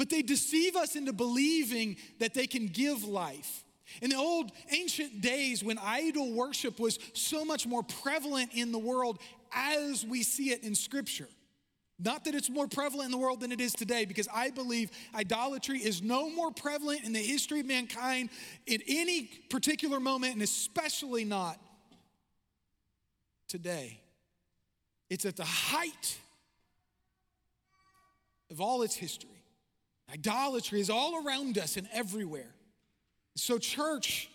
But 0.02 0.10
they 0.10 0.22
deceive 0.22 0.74
us 0.74 0.96
into 0.96 1.12
believing 1.12 1.96
that 2.18 2.34
they 2.34 2.48
can 2.48 2.66
give 2.66 3.04
life. 3.04 3.62
In 4.00 4.10
the 4.10 4.16
old 4.16 4.50
ancient 4.72 5.20
days, 5.20 5.62
when 5.62 5.78
idol 5.78 6.32
worship 6.32 6.80
was 6.80 6.98
so 7.12 7.44
much 7.44 7.68
more 7.68 7.84
prevalent 7.84 8.50
in 8.52 8.72
the 8.72 8.80
world 8.80 9.20
as 9.54 10.04
we 10.04 10.24
see 10.24 10.50
it 10.50 10.64
in 10.64 10.74
Scripture, 10.74 11.28
not 12.00 12.24
that 12.24 12.34
it's 12.34 12.50
more 12.50 12.66
prevalent 12.66 13.04
in 13.04 13.10
the 13.12 13.16
world 13.16 13.38
than 13.38 13.52
it 13.52 13.60
is 13.60 13.74
today, 13.74 14.04
because 14.04 14.26
I 14.34 14.50
believe 14.50 14.90
idolatry 15.14 15.78
is 15.78 16.02
no 16.02 16.28
more 16.28 16.50
prevalent 16.50 17.04
in 17.04 17.12
the 17.12 17.22
history 17.22 17.60
of 17.60 17.66
mankind 17.66 18.30
in 18.66 18.82
any 18.88 19.30
particular 19.50 20.00
moment, 20.00 20.32
and 20.32 20.42
especially 20.42 21.24
not 21.24 21.60
today. 23.46 24.00
It's 25.08 25.26
at 25.26 25.36
the 25.36 25.44
height 25.44 26.18
of 28.50 28.60
all 28.60 28.82
its 28.82 28.96
history. 28.96 29.31
Idolatry 30.12 30.80
is 30.80 30.90
all 30.90 31.24
around 31.24 31.58
us 31.58 31.76
and 31.76 31.88
everywhere. 31.92 32.54
So, 33.34 33.58
church, 33.58 34.28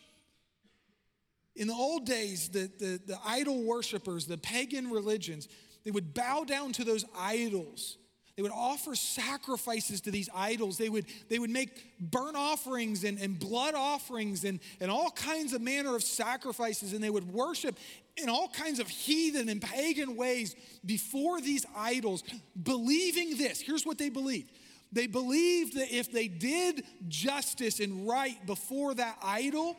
in 1.55 1.67
the 1.67 1.73
old 1.73 2.05
days, 2.05 2.49
the, 2.49 2.71
the, 2.79 2.99
the 3.05 3.19
idol 3.25 3.61
worshippers, 3.63 4.25
the 4.25 4.37
pagan 4.37 4.89
religions, 4.89 5.47
they 5.83 5.91
would 5.91 6.13
bow 6.13 6.43
down 6.43 6.73
to 6.73 6.83
those 6.83 7.05
idols. 7.17 7.97
They 8.35 8.43
would 8.43 8.51
offer 8.51 8.93
sacrifices 8.93 10.01
to 10.01 10.11
these 10.11 10.29
idols. 10.33 10.77
They 10.77 10.89
would, 10.89 11.05
they 11.27 11.39
would 11.39 11.49
make 11.49 11.71
burnt 11.99 12.37
offerings 12.37 13.03
and, 13.03 13.19
and 13.19 13.39
blood 13.39 13.73
offerings 13.73 14.43
and, 14.43 14.59
and 14.79 14.91
all 14.91 15.09
kinds 15.09 15.53
of 15.53 15.61
manner 15.61 15.95
of 15.95 16.03
sacrifices, 16.03 16.93
and 16.93 17.03
they 17.03 17.09
would 17.09 17.31
worship 17.33 17.75
in 18.15 18.29
all 18.29 18.47
kinds 18.49 18.79
of 18.79 18.87
heathen 18.87 19.49
and 19.49 19.59
pagan 19.59 20.15
ways 20.15 20.55
before 20.85 21.41
these 21.41 21.65
idols, 21.75 22.23
believing 22.61 23.37
this. 23.37 23.59
Here's 23.59 23.85
what 23.85 23.97
they 23.97 24.09
believed 24.09 24.51
they 24.91 25.07
believed 25.07 25.75
that 25.75 25.93
if 25.93 26.11
they 26.11 26.27
did 26.27 26.83
justice 27.07 27.79
and 27.79 28.07
right 28.07 28.45
before 28.45 28.93
that 28.95 29.17
idol, 29.23 29.77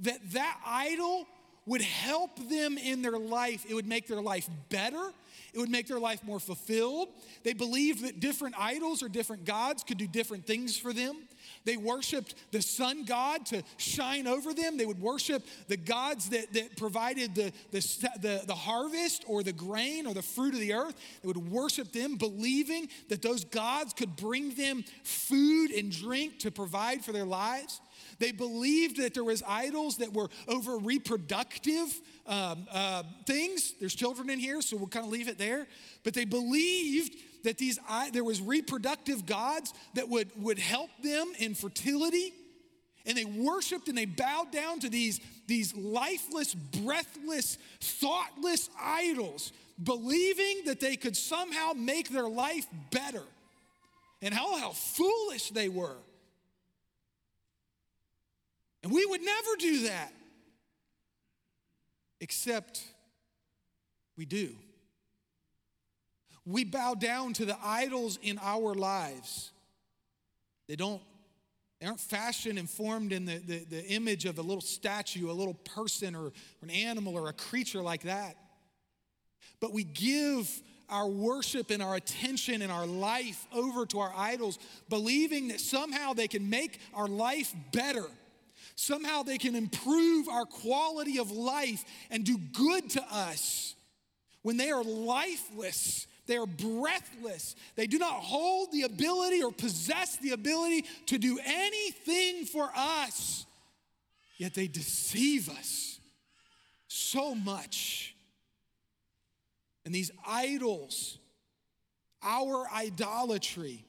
that 0.00 0.18
that 0.32 0.58
idol 0.66 1.26
would 1.70 1.82
help 1.82 2.36
them 2.48 2.76
in 2.76 3.00
their 3.00 3.16
life. 3.16 3.64
It 3.68 3.74
would 3.74 3.86
make 3.86 4.08
their 4.08 4.20
life 4.20 4.50
better. 4.70 5.12
It 5.54 5.58
would 5.60 5.70
make 5.70 5.86
their 5.86 6.00
life 6.00 6.24
more 6.24 6.40
fulfilled. 6.40 7.10
They 7.44 7.52
believed 7.52 8.02
that 8.02 8.18
different 8.18 8.56
idols 8.58 9.04
or 9.04 9.08
different 9.08 9.44
gods 9.44 9.84
could 9.84 9.96
do 9.96 10.08
different 10.08 10.46
things 10.46 10.76
for 10.76 10.92
them. 10.92 11.28
They 11.64 11.76
worshiped 11.76 12.34
the 12.50 12.60
sun 12.60 13.04
god 13.04 13.46
to 13.46 13.62
shine 13.76 14.26
over 14.26 14.52
them. 14.52 14.78
They 14.78 14.86
would 14.86 15.00
worship 15.00 15.46
the 15.68 15.76
gods 15.76 16.30
that, 16.30 16.52
that 16.54 16.76
provided 16.76 17.36
the, 17.36 17.52
the, 17.70 17.80
the, 18.20 18.42
the 18.48 18.54
harvest 18.54 19.24
or 19.28 19.44
the 19.44 19.52
grain 19.52 20.08
or 20.08 20.14
the 20.14 20.22
fruit 20.22 20.54
of 20.54 20.60
the 20.60 20.72
earth. 20.72 20.96
They 21.22 21.28
would 21.28 21.52
worship 21.52 21.92
them, 21.92 22.16
believing 22.16 22.88
that 23.10 23.22
those 23.22 23.44
gods 23.44 23.92
could 23.92 24.16
bring 24.16 24.54
them 24.54 24.82
food 25.04 25.70
and 25.70 25.92
drink 25.92 26.40
to 26.40 26.50
provide 26.50 27.04
for 27.04 27.12
their 27.12 27.24
lives. 27.24 27.80
They 28.20 28.32
believed 28.32 28.98
that 28.98 29.14
there 29.14 29.24
was 29.24 29.42
idols 29.48 29.96
that 29.96 30.12
were 30.12 30.28
over 30.46 30.76
reproductive 30.76 31.88
um, 32.26 32.68
uh, 32.70 33.02
things. 33.26 33.72
There's 33.80 33.94
children 33.94 34.28
in 34.28 34.38
here, 34.38 34.60
so 34.60 34.76
we'll 34.76 34.88
kind 34.88 35.06
of 35.06 35.10
leave 35.10 35.26
it 35.26 35.38
there. 35.38 35.66
But 36.04 36.12
they 36.12 36.26
believed 36.26 37.16
that 37.44 37.56
these 37.56 37.78
there 38.12 38.22
was 38.22 38.42
reproductive 38.42 39.24
gods 39.24 39.72
that 39.94 40.08
would, 40.08 40.28
would 40.36 40.58
help 40.58 40.90
them 41.02 41.32
in 41.38 41.54
fertility. 41.54 42.34
And 43.06 43.16
they 43.16 43.24
worshiped 43.24 43.88
and 43.88 43.96
they 43.96 44.04
bowed 44.04 44.52
down 44.52 44.80
to 44.80 44.90
these, 44.90 45.20
these 45.46 45.74
lifeless, 45.74 46.54
breathless, 46.54 47.56
thoughtless 47.80 48.68
idols, 48.78 49.52
believing 49.82 50.64
that 50.66 50.80
they 50.80 50.96
could 50.96 51.16
somehow 51.16 51.72
make 51.74 52.10
their 52.10 52.28
life 52.28 52.66
better. 52.90 53.22
And 54.20 54.34
how, 54.34 54.58
how 54.58 54.72
foolish 54.72 55.48
they 55.48 55.70
were. 55.70 55.96
And 58.82 58.92
we 58.92 59.04
would 59.04 59.22
never 59.22 59.56
do 59.58 59.82
that, 59.82 60.12
except 62.20 62.82
we 64.16 64.24
do. 64.24 64.54
We 66.46 66.64
bow 66.64 66.94
down 66.94 67.34
to 67.34 67.44
the 67.44 67.56
idols 67.62 68.18
in 68.22 68.38
our 68.42 68.74
lives. 68.74 69.50
They 70.66 70.76
don't, 70.76 71.02
they 71.80 71.86
aren't 71.86 72.00
fashioned 72.00 72.58
and 72.58 72.68
formed 72.68 73.12
in 73.12 73.26
the, 73.26 73.38
the, 73.38 73.64
the 73.64 73.86
image 73.86 74.24
of 74.24 74.38
a 74.38 74.42
little 74.42 74.62
statue, 74.62 75.30
a 75.30 75.32
little 75.32 75.54
person, 75.54 76.14
or, 76.14 76.26
or 76.26 76.32
an 76.62 76.70
animal, 76.70 77.16
or 77.16 77.28
a 77.28 77.32
creature 77.34 77.82
like 77.82 78.02
that. 78.02 78.36
But 79.60 79.72
we 79.72 79.84
give 79.84 80.50
our 80.88 81.06
worship 81.06 81.70
and 81.70 81.82
our 81.82 81.94
attention 81.94 82.62
and 82.62 82.72
our 82.72 82.86
life 82.86 83.46
over 83.52 83.86
to 83.86 84.00
our 84.00 84.12
idols, 84.16 84.58
believing 84.88 85.48
that 85.48 85.60
somehow 85.60 86.14
they 86.14 86.28
can 86.28 86.50
make 86.50 86.80
our 86.94 87.06
life 87.06 87.54
better 87.72 88.06
Somehow 88.80 89.22
they 89.22 89.36
can 89.36 89.54
improve 89.54 90.26
our 90.26 90.46
quality 90.46 91.18
of 91.18 91.30
life 91.30 91.84
and 92.10 92.24
do 92.24 92.38
good 92.38 92.88
to 92.88 93.04
us 93.12 93.74
when 94.40 94.56
they 94.56 94.70
are 94.70 94.82
lifeless. 94.82 96.06
They 96.26 96.38
are 96.38 96.46
breathless. 96.46 97.56
They 97.76 97.86
do 97.86 97.98
not 97.98 98.14
hold 98.14 98.72
the 98.72 98.84
ability 98.84 99.42
or 99.42 99.52
possess 99.52 100.16
the 100.16 100.30
ability 100.30 100.86
to 101.08 101.18
do 101.18 101.38
anything 101.44 102.46
for 102.46 102.72
us. 102.74 103.44
Yet 104.38 104.54
they 104.54 104.66
deceive 104.66 105.50
us 105.50 106.00
so 106.88 107.34
much. 107.34 108.14
And 109.84 109.94
these 109.94 110.10
idols, 110.26 111.18
our 112.22 112.66
idolatry, 112.74 113.84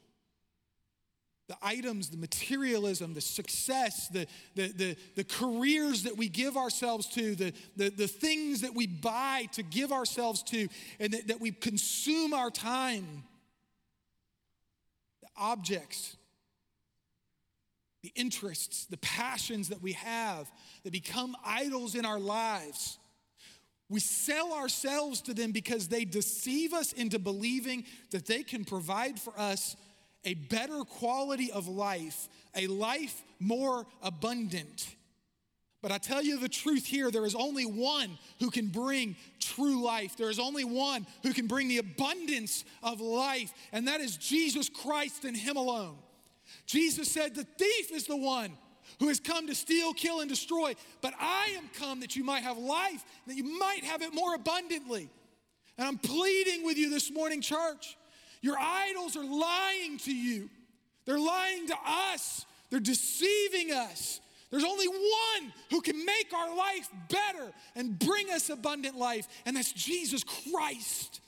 the 1.52 1.58
items, 1.62 2.08
the 2.08 2.16
materialism, 2.16 3.14
the 3.14 3.20
success, 3.20 4.08
the, 4.08 4.26
the, 4.56 4.68
the, 4.70 4.96
the, 5.18 5.24
careers 5.26 6.04
that 6.04 6.16
we 6.16 6.30
give 6.30 6.56
ourselves 6.56 7.08
to, 7.08 7.36
the, 7.36 7.52
the, 7.76 7.90
the 7.90 8.08
things 8.08 8.62
that 8.62 8.74
we 8.74 8.88
buy 8.88 9.50
to 9.52 9.62
give 9.62 9.92
ourselves 9.92 10.44
to, 10.44 10.70
and 11.02 11.12
that, 11.12 11.28
that 11.28 11.42
we 11.42 11.52
consume 11.52 12.34
our 12.34 12.50
time, 12.50 13.26
the 15.22 15.28
objects, 15.36 16.16
the 18.02 18.14
interests, 18.16 18.86
the 18.86 18.98
passions 18.98 19.68
that 19.68 19.82
we 19.82 19.92
have 19.92 20.50
that 20.86 20.94
become 20.94 21.36
idols 21.46 21.96
in 21.96 22.06
our 22.06 22.20
lives. 22.20 22.98
We 23.90 24.00
sell 24.00 24.54
ourselves 24.54 25.20
to 25.24 25.34
them 25.34 25.52
because 25.52 25.90
they 25.90 26.06
deceive 26.06 26.72
us 26.72 26.94
into 26.94 27.20
believing 27.20 27.84
that 28.12 28.26
they 28.26 28.44
can 28.44 28.64
provide 28.64 29.20
for 29.20 29.38
us 29.38 29.76
a 30.24 30.34
better 30.34 30.84
quality 30.84 31.52
of 31.52 31.68
life, 31.68 32.28
a 32.56 32.68
life 32.68 33.24
more 33.40 33.86
abundant. 34.02 34.96
But 35.82 35.92
I 35.92 35.98
tell 35.98 36.22
you 36.22 36.38
the 36.40 36.50
truth 36.50 36.86
here 36.86 37.10
there 37.10 37.26
is 37.26 37.34
only 37.34 37.66
one 37.66 38.18
who 38.40 38.52
can 38.52 38.68
bring 38.68 39.16
true 39.40 39.82
life. 39.84 40.16
There 40.16 40.30
is 40.30 40.40
only 40.40 40.64
one 40.64 41.08
who 41.24 41.34
can 41.34 41.48
bring 41.48 41.68
the 41.68 41.80
abundance 41.80 42.64
of 42.84 43.02
life, 43.02 43.52
and 43.72 43.88
that 43.88 44.00
is 44.00 44.16
Jesus 44.18 44.70
Christ 44.70 45.26
and 45.26 45.36
Him 45.36 45.58
alone. 45.58 45.98
Jesus 46.68 47.10
said, 47.10 47.34
The 47.34 47.48
thief 47.58 47.92
is 47.92 48.06
the 48.06 48.18
one 48.18 48.52
who 49.00 49.08
has 49.08 49.20
come 49.20 49.48
to 49.48 49.56
steal, 49.56 49.94
kill, 49.94 50.20
and 50.20 50.30
destroy, 50.30 50.76
but 51.02 51.14
I 51.20 51.56
am 51.58 51.70
come 51.80 52.02
that 52.02 52.16
you 52.16 52.24
might 52.24 52.44
have 52.44 52.58
life, 52.58 53.04
that 53.26 53.36
you 53.36 53.58
might 53.58 53.84
have 53.84 54.04
it 54.04 54.14
more 54.14 54.36
abundantly. 54.36 55.10
And 55.78 55.88
I'm 55.88 55.98
pleading 55.98 56.64
with 56.64 56.78
you 56.78 56.92
this 56.92 57.10
morning, 57.10 57.42
church. 57.42 57.98
Your 58.42 58.58
idols 58.60 59.16
are 59.16 59.24
lying 59.24 59.98
to 60.00 60.16
you. 60.16 60.50
They're 61.06 61.20
lying 61.20 61.68
to 61.68 61.76
us. 61.86 62.46
They're 62.70 62.80
deceiving 62.80 63.72
us. 63.72 64.20
There's 64.50 64.64
only 64.66 64.88
one 64.88 65.54
who 65.70 65.82
can 65.82 66.06
make 66.06 66.34
our 66.34 66.56
life 66.56 66.90
better 67.10 67.52
and 67.76 67.98
bring 67.98 68.30
us 68.32 68.50
abundant 68.50 68.98
life, 68.98 69.28
and 69.46 69.56
that's 69.56 69.72
Jesus 69.72 70.24
Christ. 70.24 71.22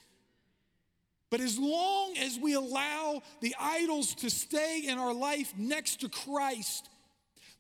But 1.29 1.39
as 1.39 1.57
long 1.57 2.17
as 2.17 2.37
we 2.37 2.53
allow 2.53 3.21
the 3.41 3.55
idols 3.59 4.13
to 4.15 4.29
stay 4.29 4.83
in 4.85 4.99
our 4.99 5.13
life 5.13 5.53
next 5.57 6.01
to 6.01 6.09
Christ, 6.09 6.89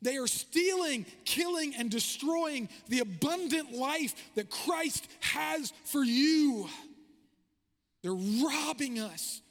they 0.01 0.17
are 0.17 0.27
stealing, 0.27 1.05
killing, 1.23 1.73
and 1.75 1.89
destroying 1.89 2.67
the 2.89 2.99
abundant 2.99 3.71
life 3.71 4.13
that 4.35 4.49
Christ 4.49 5.07
has 5.21 5.71
for 5.85 6.03
you. 6.03 6.67
They're 8.01 8.13
robbing 8.13 8.99
us 8.99 9.41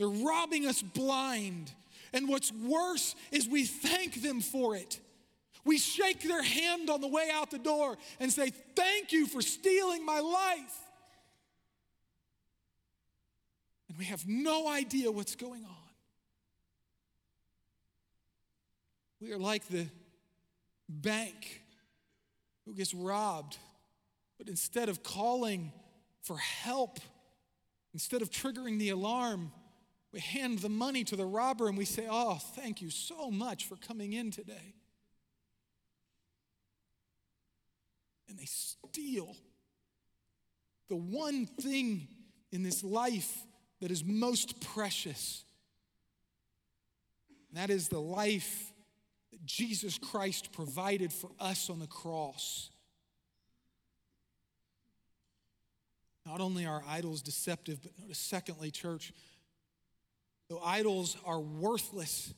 they're 0.00 0.08
robbing 0.08 0.66
us 0.66 0.80
blind. 0.80 1.70
And 2.14 2.26
what's 2.26 2.50
worse 2.50 3.14
is 3.30 3.46
we 3.46 3.66
thank 3.66 4.22
them 4.22 4.40
for 4.40 4.74
it. 4.74 4.98
We 5.62 5.76
shake 5.76 6.22
their 6.22 6.42
hand 6.42 6.88
on 6.88 7.02
the 7.02 7.06
way 7.06 7.28
out 7.30 7.50
the 7.50 7.58
door 7.58 7.98
and 8.18 8.32
say, 8.32 8.50
Thank 8.74 9.12
you 9.12 9.26
for 9.26 9.42
stealing 9.42 10.06
my 10.06 10.20
life. 10.20 10.78
And 13.90 13.98
we 13.98 14.06
have 14.06 14.26
no 14.26 14.66
idea 14.66 15.12
what's 15.12 15.36
going 15.36 15.64
on. 15.64 15.76
We 19.20 19.32
are 19.32 19.38
like 19.38 19.68
the 19.68 19.86
bank 20.88 21.60
who 22.64 22.72
gets 22.72 22.94
robbed, 22.94 23.58
but 24.38 24.48
instead 24.48 24.88
of 24.88 25.02
calling 25.02 25.72
for 26.22 26.38
help, 26.38 27.00
instead 27.92 28.22
of 28.22 28.30
triggering 28.30 28.78
the 28.78 28.88
alarm, 28.88 29.52
we 30.12 30.20
hand 30.20 30.58
the 30.58 30.68
money 30.68 31.04
to 31.04 31.16
the 31.16 31.24
robber 31.24 31.68
and 31.68 31.78
we 31.78 31.84
say, 31.84 32.06
Oh, 32.10 32.34
thank 32.54 32.82
you 32.82 32.90
so 32.90 33.30
much 33.30 33.66
for 33.66 33.76
coming 33.76 34.12
in 34.12 34.30
today. 34.30 34.74
And 38.28 38.38
they 38.38 38.46
steal 38.46 39.36
the 40.88 40.96
one 40.96 41.46
thing 41.46 42.08
in 42.50 42.62
this 42.62 42.82
life 42.82 43.44
that 43.80 43.90
is 43.90 44.04
most 44.04 44.60
precious. 44.60 45.44
And 47.48 47.58
that 47.58 47.70
is 47.70 47.88
the 47.88 48.00
life 48.00 48.72
that 49.30 49.44
Jesus 49.44 49.98
Christ 49.98 50.52
provided 50.52 51.12
for 51.12 51.30
us 51.38 51.70
on 51.70 51.78
the 51.78 51.86
cross. 51.86 52.70
Not 56.26 56.40
only 56.40 56.66
are 56.66 56.82
idols 56.86 57.22
deceptive, 57.22 57.80
but 57.82 57.92
notice, 57.98 58.18
secondly, 58.18 58.70
church, 58.70 59.12
though 60.50 60.60
idols 60.62 61.16
are 61.24 61.40
worthless, 61.40 62.34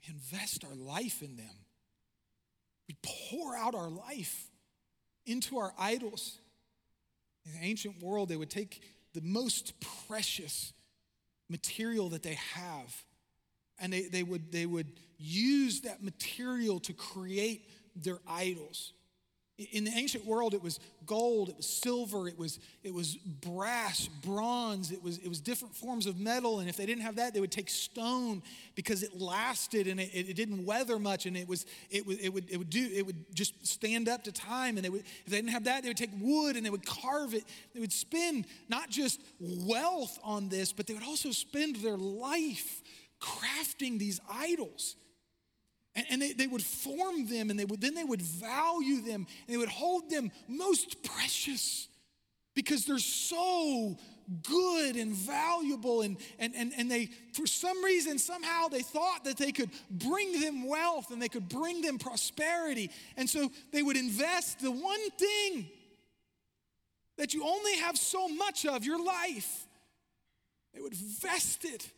we 0.00 0.14
invest 0.14 0.64
our 0.64 0.74
life 0.74 1.22
in 1.22 1.36
them. 1.36 1.56
We 2.86 2.96
pour 3.02 3.54
out 3.56 3.74
our 3.74 3.90
life 3.90 4.46
into 5.26 5.58
our 5.58 5.74
idols. 5.78 6.38
In 7.44 7.60
the 7.60 7.66
ancient 7.66 8.00
world, 8.00 8.28
they 8.28 8.36
would 8.36 8.48
take 8.48 8.80
the 9.12 9.20
most 9.20 9.74
precious 10.06 10.72
material 11.50 12.10
that 12.10 12.22
they 12.22 12.38
have 12.54 13.04
and 13.80 13.92
they, 13.92 14.02
they, 14.02 14.22
would, 14.22 14.52
they 14.52 14.66
would 14.66 14.92
use 15.18 15.82
that 15.82 16.02
material 16.02 16.80
to 16.80 16.92
create 16.92 17.68
their 17.96 18.18
idols. 18.28 18.92
In 19.72 19.82
the 19.82 19.90
ancient 19.90 20.24
world, 20.24 20.54
it 20.54 20.62
was 20.62 20.78
gold, 21.04 21.48
it 21.48 21.56
was 21.56 21.66
silver, 21.66 22.28
it 22.28 22.38
was, 22.38 22.60
it 22.84 22.94
was 22.94 23.16
brass, 23.16 24.06
bronze, 24.06 24.92
it 24.92 25.02
was, 25.02 25.18
it 25.18 25.28
was 25.28 25.40
different 25.40 25.74
forms 25.74 26.06
of 26.06 26.16
metal. 26.16 26.60
And 26.60 26.68
if 26.68 26.76
they 26.76 26.86
didn't 26.86 27.02
have 27.02 27.16
that, 27.16 27.34
they 27.34 27.40
would 27.40 27.50
take 27.50 27.68
stone 27.68 28.40
because 28.76 29.02
it 29.02 29.20
lasted 29.20 29.88
and 29.88 29.98
it, 29.98 30.10
it 30.14 30.36
didn't 30.36 30.64
weather 30.64 31.00
much. 31.00 31.26
And 31.26 31.36
it, 31.36 31.48
was, 31.48 31.66
it, 31.90 32.06
would, 32.06 32.20
it, 32.20 32.32
would, 32.32 32.48
it, 32.48 32.56
would 32.56 32.70
do, 32.70 32.88
it 32.94 33.04
would 33.04 33.34
just 33.34 33.66
stand 33.66 34.08
up 34.08 34.22
to 34.24 34.32
time. 34.32 34.76
And 34.76 34.84
they 34.84 34.90
would, 34.90 35.00
if 35.00 35.26
they 35.26 35.38
didn't 35.38 35.50
have 35.50 35.64
that, 35.64 35.82
they 35.82 35.88
would 35.88 35.96
take 35.96 36.12
wood 36.20 36.54
and 36.54 36.64
they 36.64 36.70
would 36.70 36.86
carve 36.86 37.34
it. 37.34 37.42
They 37.74 37.80
would 37.80 37.92
spend 37.92 38.46
not 38.68 38.90
just 38.90 39.20
wealth 39.40 40.20
on 40.22 40.50
this, 40.50 40.72
but 40.72 40.86
they 40.86 40.94
would 40.94 41.02
also 41.02 41.32
spend 41.32 41.76
their 41.76 41.96
life 41.96 42.80
crafting 43.20 43.98
these 43.98 44.20
idols. 44.30 44.94
And, 45.98 46.06
and 46.10 46.22
they, 46.22 46.32
they 46.32 46.46
would 46.46 46.62
form 46.62 47.26
them 47.26 47.50
and 47.50 47.58
they 47.58 47.64
would, 47.64 47.80
then 47.80 47.94
they 47.94 48.04
would 48.04 48.22
value 48.22 49.00
them 49.00 49.26
and 49.46 49.48
they 49.48 49.56
would 49.56 49.68
hold 49.68 50.08
them 50.10 50.30
most 50.46 51.02
precious 51.02 51.88
because 52.54 52.86
they're 52.86 52.98
so 52.98 53.98
good 54.42 54.94
and 54.94 55.12
valuable 55.12 56.02
and, 56.02 56.18
and, 56.38 56.54
and, 56.54 56.72
and 56.76 56.88
they 56.88 57.08
for 57.32 57.46
some 57.46 57.82
reason 57.82 58.18
somehow 58.18 58.68
they 58.68 58.82
thought 58.82 59.24
that 59.24 59.38
they 59.38 59.50
could 59.50 59.70
bring 59.90 60.38
them 60.38 60.68
wealth 60.68 61.10
and 61.10 61.20
they 61.20 61.28
could 61.28 61.48
bring 61.48 61.80
them 61.80 61.98
prosperity 61.98 62.90
and 63.16 63.28
so 63.28 63.50
they 63.72 63.82
would 63.82 63.96
invest 63.96 64.60
the 64.60 64.70
one 64.70 65.10
thing 65.18 65.66
that 67.16 67.32
you 67.32 67.42
only 67.42 67.78
have 67.78 67.96
so 67.96 68.28
much 68.28 68.66
of 68.66 68.84
your 68.84 69.02
life 69.02 69.66
they 70.74 70.80
would 70.80 70.94
vest 70.94 71.64
it 71.64 71.90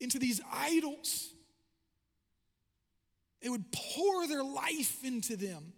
into 0.00 0.18
these 0.18 0.40
idols. 0.52 1.32
They 3.42 3.48
would 3.48 3.64
pour 3.72 4.26
their 4.26 4.42
life 4.42 5.04
into 5.04 5.36
them. 5.36 5.72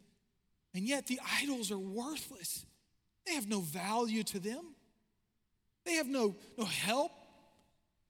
And 0.74 0.84
yet 0.84 1.06
the 1.06 1.20
idols 1.42 1.70
are 1.70 1.78
worthless. 1.78 2.64
They 3.26 3.34
have 3.34 3.48
no 3.48 3.60
value 3.60 4.22
to 4.24 4.38
them. 4.38 4.74
They 5.84 5.94
have 5.94 6.08
no, 6.08 6.36
no 6.56 6.64
help. 6.64 7.12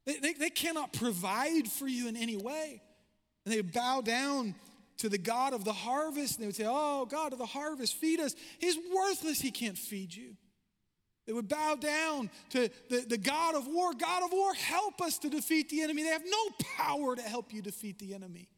They, 0.06 0.18
they, 0.18 0.32
they 0.34 0.50
cannot 0.50 0.92
provide 0.92 1.68
for 1.68 1.86
you 1.86 2.08
in 2.08 2.16
any 2.16 2.36
way. 2.36 2.82
And 3.44 3.54
they 3.54 3.60
bow 3.60 4.02
down 4.02 4.54
to 4.98 5.08
the 5.08 5.18
God 5.18 5.54
of 5.54 5.64
the 5.64 5.72
harvest 5.72 6.36
and 6.36 6.42
they 6.42 6.46
would 6.46 6.56
say, 6.56 6.66
Oh, 6.68 7.06
God 7.06 7.32
of 7.32 7.38
the 7.38 7.46
harvest, 7.46 7.96
feed 7.96 8.20
us. 8.20 8.34
He's 8.58 8.76
worthless. 8.94 9.40
He 9.40 9.50
can't 9.50 9.78
feed 9.78 10.14
you. 10.14 10.36
They 11.26 11.32
would 11.32 11.48
bow 11.48 11.76
down 11.76 12.30
to 12.50 12.68
the, 12.88 13.04
the 13.08 13.18
God 13.18 13.54
of 13.54 13.66
war. 13.66 13.92
God 13.94 14.24
of 14.24 14.32
war, 14.32 14.52
help 14.54 15.00
us 15.00 15.18
to 15.18 15.30
defeat 15.30 15.68
the 15.68 15.82
enemy. 15.82 16.02
They 16.02 16.08
have 16.08 16.24
no 16.24 16.50
power 16.76 17.14
to 17.14 17.22
help 17.22 17.52
you 17.52 17.62
defeat 17.62 17.98
the 17.98 18.14
enemy. 18.14 18.48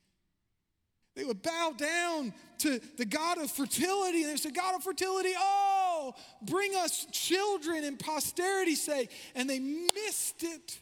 They 1.15 1.25
would 1.25 1.43
bow 1.43 1.75
down 1.77 2.33
to 2.59 2.81
the 2.97 3.05
God 3.05 3.39
of 3.39 3.51
fertility. 3.51 4.19
And 4.19 4.29
they 4.29 4.33
would 4.33 4.41
say, 4.41 4.51
God 4.51 4.77
of 4.77 4.83
fertility, 4.83 5.33
oh, 5.37 6.15
bring 6.43 6.75
us 6.75 7.07
children 7.13 7.85
and 7.85 7.99
posterity's 7.99 8.83
sake. 8.83 9.11
And 9.35 9.49
they 9.49 9.59
missed 9.59 10.43
it. 10.43 10.79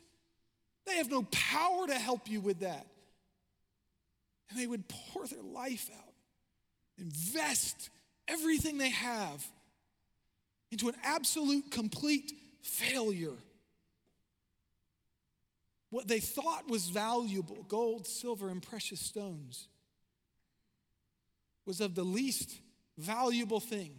They 0.87 0.97
have 0.97 1.11
no 1.11 1.27
power 1.31 1.87
to 1.89 1.95
help 1.95 2.29
you 2.31 2.41
with 2.41 2.61
that. 2.61 2.87
And 4.51 4.59
they 4.59 4.67
would 4.67 4.85
pour 4.89 5.27
their 5.27 5.43
life 5.43 5.91
out, 5.97 6.13
invest 6.99 7.91
everything 8.27 8.79
they 8.79 8.91
have 8.91 9.47
into 10.73 10.89
an 10.89 10.95
absolute, 11.03 11.71
complete 11.71 12.33
failure. 12.63 13.37
What 15.91 16.07
they 16.07 16.21
thought 16.21 16.69
was 16.69 16.89
valuable 16.89 17.65
gold, 17.69 18.07
silver, 18.07 18.49
and 18.49 18.63
precious 18.63 19.01
stones 19.01 19.69
was 21.71 21.81
of 21.81 21.95
the 21.95 22.03
least 22.03 22.59
valuable 22.99 23.61
thing. 23.61 23.93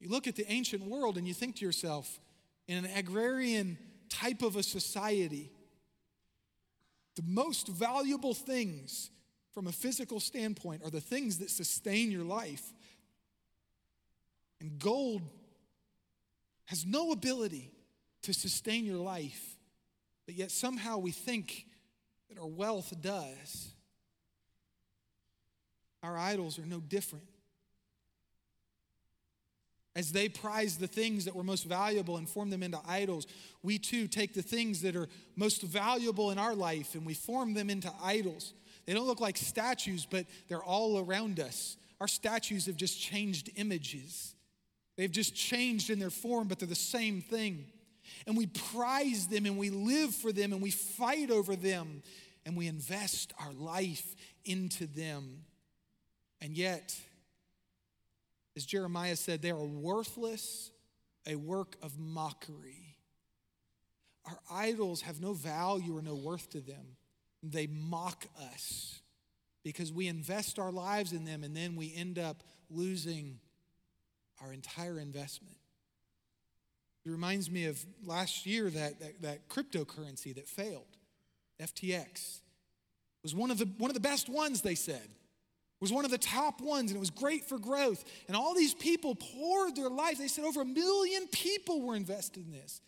You 0.00 0.08
look 0.08 0.26
at 0.26 0.34
the 0.34 0.50
ancient 0.50 0.82
world 0.82 1.16
and 1.16 1.28
you 1.28 1.34
think 1.34 1.54
to 1.56 1.64
yourself, 1.64 2.18
in 2.66 2.84
an 2.84 2.90
agrarian 2.96 3.78
type 4.08 4.42
of 4.42 4.56
a 4.56 4.64
society, 4.64 5.52
the 7.14 7.22
most 7.24 7.68
valuable 7.68 8.34
things 8.34 9.12
from 9.54 9.68
a 9.68 9.72
physical 9.72 10.18
standpoint 10.18 10.82
are 10.82 10.90
the 10.90 11.00
things 11.00 11.38
that 11.38 11.48
sustain 11.48 12.10
your 12.10 12.24
life. 12.24 12.72
And 14.60 14.80
gold 14.80 15.22
has 16.64 16.84
no 16.84 17.12
ability 17.12 17.70
to 18.22 18.34
sustain 18.34 18.84
your 18.84 18.96
life, 18.96 19.56
but 20.26 20.34
yet 20.34 20.50
somehow 20.50 20.98
we 20.98 21.12
think 21.12 21.66
that 22.28 22.36
our 22.40 22.48
wealth 22.48 22.92
does. 23.00 23.76
Our 26.02 26.18
idols 26.18 26.58
are 26.58 26.66
no 26.66 26.80
different. 26.80 27.24
As 29.94 30.10
they 30.12 30.28
prize 30.28 30.78
the 30.78 30.86
things 30.86 31.26
that 31.26 31.36
were 31.36 31.42
most 31.42 31.64
valuable 31.64 32.16
and 32.16 32.28
form 32.28 32.48
them 32.48 32.62
into 32.62 32.80
idols, 32.88 33.26
we 33.62 33.78
too 33.78 34.08
take 34.08 34.32
the 34.32 34.42
things 34.42 34.80
that 34.82 34.96
are 34.96 35.08
most 35.36 35.62
valuable 35.62 36.30
in 36.30 36.38
our 36.38 36.54
life 36.54 36.94
and 36.94 37.04
we 37.04 37.12
form 37.12 37.52
them 37.52 37.68
into 37.68 37.92
idols. 38.02 38.54
They 38.86 38.94
don't 38.94 39.06
look 39.06 39.20
like 39.20 39.36
statues, 39.36 40.06
but 40.08 40.26
they're 40.48 40.62
all 40.62 40.98
around 40.98 41.40
us. 41.40 41.76
Our 42.00 42.08
statues 42.08 42.66
have 42.66 42.76
just 42.76 42.98
changed 42.98 43.50
images. 43.56 44.34
They've 44.96 45.10
just 45.10 45.34
changed 45.34 45.90
in 45.90 45.98
their 45.98 46.10
form, 46.10 46.48
but 46.48 46.58
they're 46.58 46.68
the 46.68 46.74
same 46.74 47.20
thing. 47.20 47.66
And 48.26 48.36
we 48.36 48.46
prize 48.46 49.26
them 49.26 49.46
and 49.46 49.58
we 49.58 49.70
live 49.70 50.14
for 50.14 50.32
them 50.32 50.52
and 50.52 50.62
we 50.62 50.70
fight 50.70 51.30
over 51.30 51.54
them 51.54 52.02
and 52.46 52.56
we 52.56 52.66
invest 52.66 53.32
our 53.38 53.52
life 53.52 54.16
into 54.44 54.86
them. 54.86 55.44
And 56.42 56.56
yet, 56.56 56.94
as 58.56 58.66
Jeremiah 58.66 59.14
said, 59.14 59.40
they 59.40 59.52
are 59.52 59.64
worthless, 59.64 60.72
a 61.24 61.36
work 61.36 61.76
of 61.80 61.98
mockery. 62.00 62.96
Our 64.26 64.38
idols 64.50 65.02
have 65.02 65.20
no 65.20 65.34
value 65.34 65.96
or 65.96 66.02
no 66.02 66.16
worth 66.16 66.50
to 66.50 66.60
them. 66.60 66.96
They 67.44 67.68
mock 67.68 68.26
us 68.52 69.00
because 69.62 69.92
we 69.92 70.08
invest 70.08 70.58
our 70.58 70.72
lives 70.72 71.12
in 71.12 71.24
them 71.24 71.44
and 71.44 71.56
then 71.56 71.76
we 71.76 71.94
end 71.94 72.18
up 72.18 72.42
losing 72.68 73.38
our 74.42 74.52
entire 74.52 74.98
investment. 74.98 75.56
It 77.06 77.10
reminds 77.10 77.50
me 77.50 77.66
of 77.66 77.84
last 78.04 78.46
year 78.46 78.68
that, 78.68 78.98
that, 78.98 79.22
that 79.22 79.48
cryptocurrency 79.48 80.34
that 80.34 80.48
failed, 80.48 80.96
FTX. 81.60 82.40
was 83.22 83.34
one 83.34 83.52
of, 83.52 83.58
the, 83.58 83.68
one 83.78 83.90
of 83.90 83.94
the 83.94 84.00
best 84.00 84.28
ones, 84.28 84.62
they 84.62 84.74
said. 84.74 85.08
Was 85.82 85.92
one 85.92 86.04
of 86.04 86.12
the 86.12 86.18
top 86.18 86.60
ones, 86.60 86.92
and 86.92 86.96
it 86.96 87.00
was 87.00 87.10
great 87.10 87.44
for 87.44 87.58
growth. 87.58 88.04
And 88.28 88.36
all 88.36 88.54
these 88.54 88.72
people 88.72 89.16
poured 89.16 89.74
their 89.74 89.90
lives. 89.90 90.20
They 90.20 90.28
said 90.28 90.44
over 90.44 90.60
a 90.60 90.64
million 90.64 91.26
people 91.32 91.82
were 91.82 91.96
invested 91.96 92.46
in 92.46 92.52
this. 92.52 92.80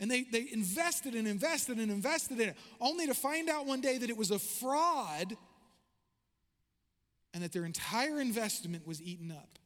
And 0.00 0.10
they, 0.10 0.24
they 0.24 0.46
invested 0.52 1.14
and 1.14 1.26
invested 1.26 1.78
and 1.78 1.90
invested 1.90 2.40
in 2.40 2.50
it, 2.50 2.56
only 2.78 3.06
to 3.06 3.14
find 3.14 3.48
out 3.48 3.64
one 3.64 3.80
day 3.80 3.96
that 3.96 4.10
it 4.10 4.18
was 4.18 4.30
a 4.30 4.38
fraud 4.38 5.34
and 7.32 7.42
that 7.42 7.52
their 7.52 7.64
entire 7.64 8.20
investment 8.20 8.86
was 8.86 9.00
eaten 9.00 9.30
up. 9.30 9.58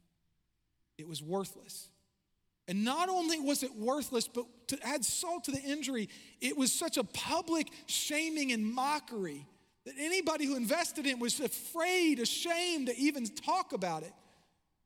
It 0.96 1.08
was 1.08 1.20
worthless. 1.20 1.88
And 2.68 2.84
not 2.84 3.08
only 3.08 3.40
was 3.40 3.64
it 3.64 3.74
worthless, 3.74 4.28
but 4.28 4.46
to 4.68 4.78
add 4.86 5.04
salt 5.04 5.42
to 5.44 5.50
the 5.50 5.60
injury, 5.60 6.08
it 6.40 6.56
was 6.56 6.72
such 6.72 6.98
a 6.98 7.02
public 7.02 7.66
shaming 7.86 8.52
and 8.52 8.64
mockery 8.64 9.44
that 9.84 9.94
anybody 9.98 10.44
who 10.44 10.56
invested 10.56 11.06
in 11.06 11.12
it 11.12 11.18
was 11.18 11.40
afraid, 11.40 12.18
ashamed 12.18 12.88
to 12.88 12.96
even 12.96 13.26
talk 13.26 13.72
about 13.72 14.02
it 14.02 14.12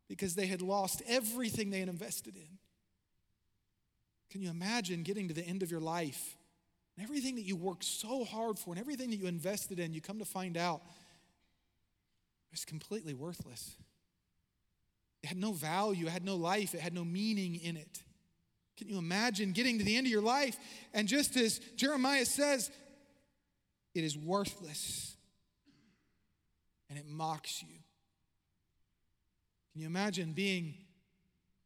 because 0.09 0.35
they 0.35 0.47
had 0.47 0.63
lost 0.63 1.03
everything 1.09 1.71
they 1.71 1.81
had 1.81 1.89
invested 1.89 2.37
in. 2.37 2.59
Can 4.31 4.43
you 4.43 4.51
imagine 4.51 5.03
getting 5.03 5.29
to 5.29 5.35
the 5.35 5.43
end 5.43 5.63
of 5.63 5.71
your 5.71 5.81
life 5.81 6.37
and 6.97 7.05
everything 7.05 7.37
that 7.37 7.43
you 7.43 7.57
worked 7.57 7.85
so 7.85 8.25
hard 8.25 8.59
for 8.59 8.71
and 8.71 8.81
everything 8.81 9.11
that 9.11 9.17
you 9.17 9.27
invested 9.27 9.79
in, 9.79 9.93
you 9.93 10.01
come 10.01 10.19
to 10.19 10.25
find 10.25 10.57
out 10.57 10.83
it's 12.53 12.65
completely 12.65 13.15
worthless. 13.15 13.77
It 15.23 15.29
had 15.29 15.39
no 15.39 15.53
value, 15.53 16.07
it 16.07 16.11
had 16.11 16.25
no 16.25 16.37
life, 16.37 16.75
it 16.75 16.81
had 16.81 16.93
no 16.93 17.05
meaning 17.05 17.57
in 17.57 17.77
it. 17.77 18.03
Can 18.77 18.89
you 18.89 18.99
imagine 18.99 19.53
getting 19.53 19.79
to 19.79 19.85
the 19.85 19.97
end 19.97 20.07
of 20.07 20.11
your 20.11 20.23
life 20.23 20.57
and 20.93 21.07
just 21.07 21.37
as 21.37 21.59
Jeremiah 21.77 22.25
says, 22.27 22.71
it 23.95 24.05
is 24.05 24.17
worthless 24.17 25.17
and 26.89 26.99
it 26.99 27.07
mocks 27.07 27.63
you? 27.63 27.79
Can 29.73 29.81
you 29.81 29.87
imagine 29.87 30.33
being, 30.33 30.75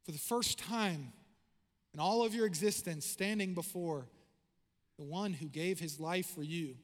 for 0.03 0.11
the 0.11 0.17
first 0.17 0.57
time 0.57 1.11
in 1.93 1.99
all 1.99 2.23
of 2.23 2.33
your 2.33 2.45
existence, 2.45 3.05
standing 3.05 3.53
before 3.53 4.07
the 4.97 5.03
one 5.03 5.33
who 5.33 5.47
gave 5.47 5.79
his 5.79 5.99
life 5.99 6.27
for 6.27 6.43
you? 6.43 6.75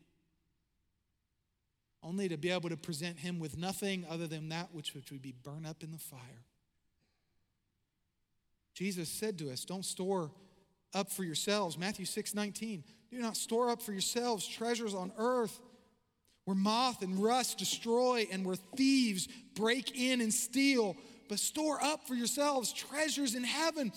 only 2.04 2.28
to 2.28 2.38
be 2.38 2.52
able 2.52 2.70
to 2.70 2.78
present 2.78 3.18
him 3.18 3.40
with 3.40 3.58
nothing 3.58 4.06
other 4.10 4.28
than 4.28 4.50
that 4.50 4.70
which 4.74 4.94
would 4.94 5.22
be 5.22 5.34
burned 5.44 5.66
up 5.66 5.84
in 5.84 5.92
the 5.92 5.98
fire. 5.98 6.46
Jesus 8.74 9.08
said 9.08 9.38
to 9.40 9.50
us, 9.52 9.64
Don't 9.64 9.86
store 9.86 10.32
up 10.94 11.12
for 11.12 11.24
yourselves. 11.24 11.78
Matthew 11.78 12.06
6 12.06 12.34
19. 12.34 12.84
Do 13.12 13.20
not 13.20 13.38
store 13.38 13.70
up 13.70 13.82
for 13.82 13.92
yourselves 13.92 14.48
treasures 14.48 14.94
on 14.94 15.12
earth 15.18 15.60
where 16.46 16.56
moth 16.56 17.02
and 17.02 17.24
rust 17.24 17.58
destroy 17.58 18.28
and 18.32 18.46
where 18.46 18.56
thieves 18.76 19.28
break 19.56 19.98
in 19.98 20.20
and 20.20 20.34
steal, 20.34 20.98
but 21.30 21.40
store 21.40 21.82
up 21.82 22.06
for 22.08 22.16
yourselves 22.16 22.74
treasures 22.74 23.36
in 23.36 23.44
heaven 23.44 23.92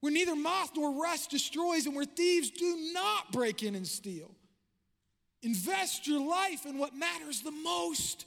where 0.00 0.12
neither 0.12 0.36
moth 0.36 0.72
nor 0.76 1.02
rust 1.02 1.30
destroys 1.30 1.86
and 1.86 1.96
where 1.96 2.04
thieves 2.04 2.50
do 2.50 2.90
not 2.92 3.32
break 3.32 3.62
in 3.62 3.74
and 3.74 3.86
steal. 3.86 4.30
Invest 5.42 6.06
your 6.06 6.20
life 6.20 6.66
in 6.66 6.76
what 6.76 6.94
matters 6.94 7.40
the 7.40 7.50
most. 7.50 8.26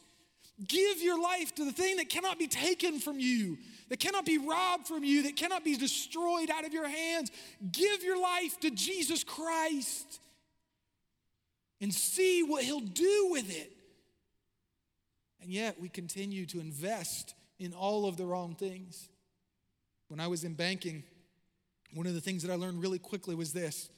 Give 0.68 1.02
your 1.02 1.22
life 1.22 1.54
to 1.54 1.66
the 1.66 1.72
thing 1.72 1.98
that 1.98 2.10
cannot 2.10 2.40
be 2.40 2.48
taken 2.48 3.00
from 3.00 3.20
you, 3.20 3.60
that 3.90 4.00
cannot 4.00 4.26
be 4.26 4.38
robbed 4.38 4.88
from 4.88 5.04
you, 5.04 5.24
that 5.24 5.36
cannot 5.36 5.64
be 5.64 5.78
destroyed 5.78 6.50
out 6.50 6.66
of 6.66 6.74
your 6.74 6.88
hands. 6.88 7.32
Give 7.72 8.04
your 8.04 8.22
life 8.22 8.60
to 8.62 8.72
Jesus 8.72 9.24
Christ 9.24 10.20
and 11.80 11.94
see 11.94 12.44
what 12.44 12.64
He'll 12.64 12.80
do 12.80 13.30
with 13.32 13.50
it. 13.50 13.72
And 15.42 15.52
yet, 15.52 15.80
we 15.80 15.90
continue 15.90 16.46
to 16.48 16.60
invest 16.60 17.36
in 17.60 17.74
all 17.74 18.06
of 18.06 18.18
the 18.18 18.26
wrong 18.26 18.56
things. 18.56 19.10
When 20.10 20.20
I 20.20 20.28
was 20.28 20.44
in 20.44 20.54
banking, 20.54 21.04
one 21.94 22.08
of 22.08 22.14
the 22.14 22.22
things 22.22 22.44
that 22.44 22.52
I 22.52 22.56
learned 22.56 22.82
really 22.82 23.00
quickly 23.00 23.36
was 23.36 23.54
this. 23.54 23.90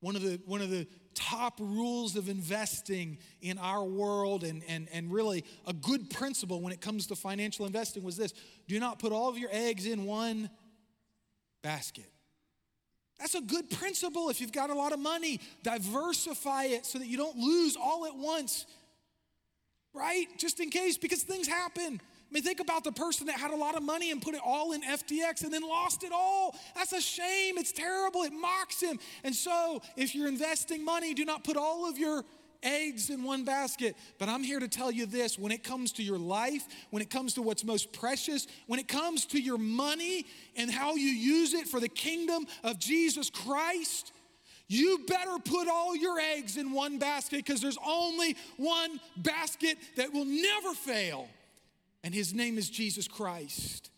One 0.00 0.16
of 0.16 0.22
the, 0.22 0.40
one 0.46 0.60
of 0.60 0.70
the 0.70 0.86
top 1.14 1.58
rules 1.60 2.16
of 2.16 2.28
investing 2.28 3.18
in 3.40 3.58
our 3.58 3.84
world 3.84 4.44
and, 4.44 4.62
and, 4.68 4.88
and 4.92 5.12
really 5.12 5.44
a 5.66 5.72
good 5.72 6.10
principle 6.10 6.60
when 6.60 6.72
it 6.72 6.80
comes 6.80 7.06
to 7.08 7.16
financial 7.16 7.66
investing 7.66 8.02
was 8.02 8.16
this 8.16 8.32
do 8.68 8.78
not 8.80 8.98
put 8.98 9.12
all 9.12 9.28
of 9.28 9.38
your 9.38 9.50
eggs 9.52 9.86
in 9.86 10.04
one 10.04 10.50
basket. 11.62 12.10
That's 13.18 13.34
a 13.36 13.40
good 13.40 13.70
principle 13.70 14.30
if 14.30 14.40
you've 14.40 14.52
got 14.52 14.70
a 14.70 14.74
lot 14.74 14.92
of 14.92 14.98
money. 14.98 15.40
Diversify 15.62 16.64
it 16.64 16.84
so 16.84 16.98
that 16.98 17.06
you 17.06 17.16
don't 17.16 17.36
lose 17.36 17.76
all 17.76 18.04
at 18.04 18.16
once, 18.16 18.66
right? 19.94 20.26
Just 20.38 20.58
in 20.58 20.70
case, 20.70 20.98
because 20.98 21.22
things 21.22 21.46
happen. 21.46 22.00
I 22.32 22.34
mean, 22.34 22.44
think 22.44 22.60
about 22.60 22.82
the 22.82 22.92
person 22.92 23.26
that 23.26 23.38
had 23.38 23.50
a 23.50 23.56
lot 23.56 23.76
of 23.76 23.82
money 23.82 24.10
and 24.10 24.22
put 24.22 24.34
it 24.34 24.40
all 24.42 24.72
in 24.72 24.80
FTX 24.80 25.44
and 25.44 25.52
then 25.52 25.60
lost 25.60 26.02
it 26.02 26.12
all. 26.14 26.56
That's 26.74 26.94
a 26.94 27.00
shame. 27.02 27.58
It's 27.58 27.72
terrible. 27.72 28.22
It 28.22 28.32
mocks 28.32 28.80
him. 28.80 28.98
And 29.22 29.34
so, 29.34 29.82
if 29.98 30.14
you're 30.14 30.28
investing 30.28 30.82
money, 30.82 31.12
do 31.12 31.26
not 31.26 31.44
put 31.44 31.58
all 31.58 31.86
of 31.86 31.98
your 31.98 32.24
eggs 32.62 33.10
in 33.10 33.22
one 33.22 33.44
basket. 33.44 33.96
But 34.18 34.30
I'm 34.30 34.42
here 34.42 34.60
to 34.60 34.68
tell 34.68 34.90
you 34.90 35.04
this 35.04 35.38
when 35.38 35.52
it 35.52 35.62
comes 35.62 35.92
to 35.92 36.02
your 36.02 36.16
life, 36.16 36.66
when 36.88 37.02
it 37.02 37.10
comes 37.10 37.34
to 37.34 37.42
what's 37.42 37.64
most 37.64 37.92
precious, 37.92 38.46
when 38.66 38.80
it 38.80 38.88
comes 38.88 39.26
to 39.26 39.38
your 39.38 39.58
money 39.58 40.24
and 40.56 40.70
how 40.70 40.94
you 40.94 41.10
use 41.10 41.52
it 41.52 41.68
for 41.68 41.80
the 41.80 41.88
kingdom 41.88 42.46
of 42.64 42.78
Jesus 42.78 43.28
Christ, 43.28 44.10
you 44.68 45.04
better 45.06 45.38
put 45.44 45.68
all 45.68 45.94
your 45.94 46.18
eggs 46.18 46.56
in 46.56 46.72
one 46.72 46.98
basket 46.98 47.44
because 47.44 47.60
there's 47.60 47.76
only 47.86 48.38
one 48.56 49.00
basket 49.18 49.76
that 49.96 50.14
will 50.14 50.24
never 50.24 50.72
fail 50.72 51.28
and 52.04 52.14
his 52.14 52.34
name 52.34 52.58
is 52.58 52.68
Jesus 52.68 53.08
Christ. 53.08 53.90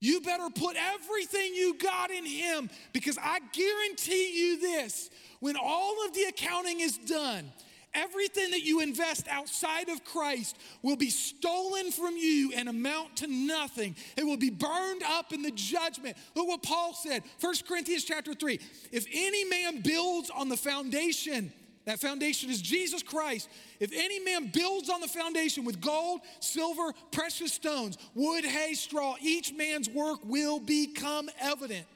You 0.00 0.20
better 0.20 0.48
put 0.54 0.76
everything 0.76 1.54
you 1.54 1.76
got 1.78 2.10
in 2.10 2.24
him 2.24 2.70
because 2.92 3.18
I 3.20 3.40
guarantee 3.52 4.38
you 4.38 4.60
this 4.60 5.10
when 5.40 5.56
all 5.56 6.04
of 6.06 6.14
the 6.14 6.24
accounting 6.24 6.80
is 6.80 6.98
done, 6.98 7.50
everything 7.94 8.50
that 8.50 8.62
you 8.62 8.80
invest 8.80 9.26
outside 9.28 9.88
of 9.88 10.04
Christ 10.04 10.56
will 10.82 10.96
be 10.96 11.08
stolen 11.08 11.90
from 11.90 12.16
you 12.16 12.52
and 12.54 12.68
amount 12.68 13.16
to 13.18 13.26
nothing. 13.26 13.96
It 14.16 14.24
will 14.24 14.36
be 14.36 14.50
burned 14.50 15.02
up 15.02 15.32
in 15.32 15.42
the 15.42 15.50
judgment. 15.50 16.16
Look 16.34 16.46
what 16.46 16.62
Paul 16.62 16.92
said, 16.92 17.22
1 17.40 17.54
Corinthians 17.66 18.04
chapter 18.04 18.34
3. 18.34 18.60
If 18.92 19.06
any 19.12 19.44
man 19.44 19.80
builds 19.80 20.30
on 20.30 20.50
the 20.50 20.58
foundation, 20.58 21.52
that 21.86 22.00
foundation 22.00 22.50
is 22.50 22.60
Jesus 22.60 23.02
Christ. 23.02 23.48
If 23.78 23.92
any 23.94 24.18
man 24.18 24.50
builds 24.52 24.90
on 24.90 25.00
the 25.00 25.06
foundation 25.06 25.64
with 25.64 25.80
gold, 25.80 26.20
silver, 26.40 26.92
precious 27.12 27.52
stones, 27.52 27.96
wood, 28.14 28.44
hay, 28.44 28.74
straw, 28.74 29.14
each 29.22 29.54
man's 29.54 29.88
work 29.88 30.18
will 30.24 30.58
become 30.58 31.30
evident. 31.40 31.86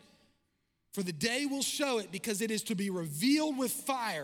For 0.92 1.02
the 1.02 1.12
day 1.12 1.44
will 1.46 1.62
show 1.62 1.98
it 1.98 2.12
because 2.12 2.40
it 2.40 2.52
is 2.52 2.62
to 2.64 2.76
be 2.76 2.88
revealed 2.88 3.58
with 3.58 3.72
fire. 3.72 4.22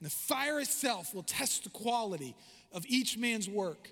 And 0.00 0.06
the 0.06 0.10
fire 0.10 0.60
itself 0.60 1.14
will 1.14 1.22
test 1.22 1.64
the 1.64 1.70
quality 1.70 2.34
of 2.72 2.84
each 2.86 3.18
man's 3.18 3.48
work. 3.48 3.90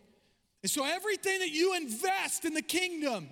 And 0.62 0.70
so 0.70 0.87
everything 0.87 1.38
that 1.40 1.50
you 1.50 1.76
invest 1.76 2.46
in 2.46 2.54
the 2.54 2.62
kingdom, 2.62 3.28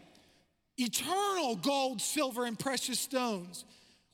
eternal 0.77 1.57
gold, 1.57 2.03
silver, 2.03 2.45
and 2.45 2.59
precious 2.59 3.01
stones, 3.01 3.65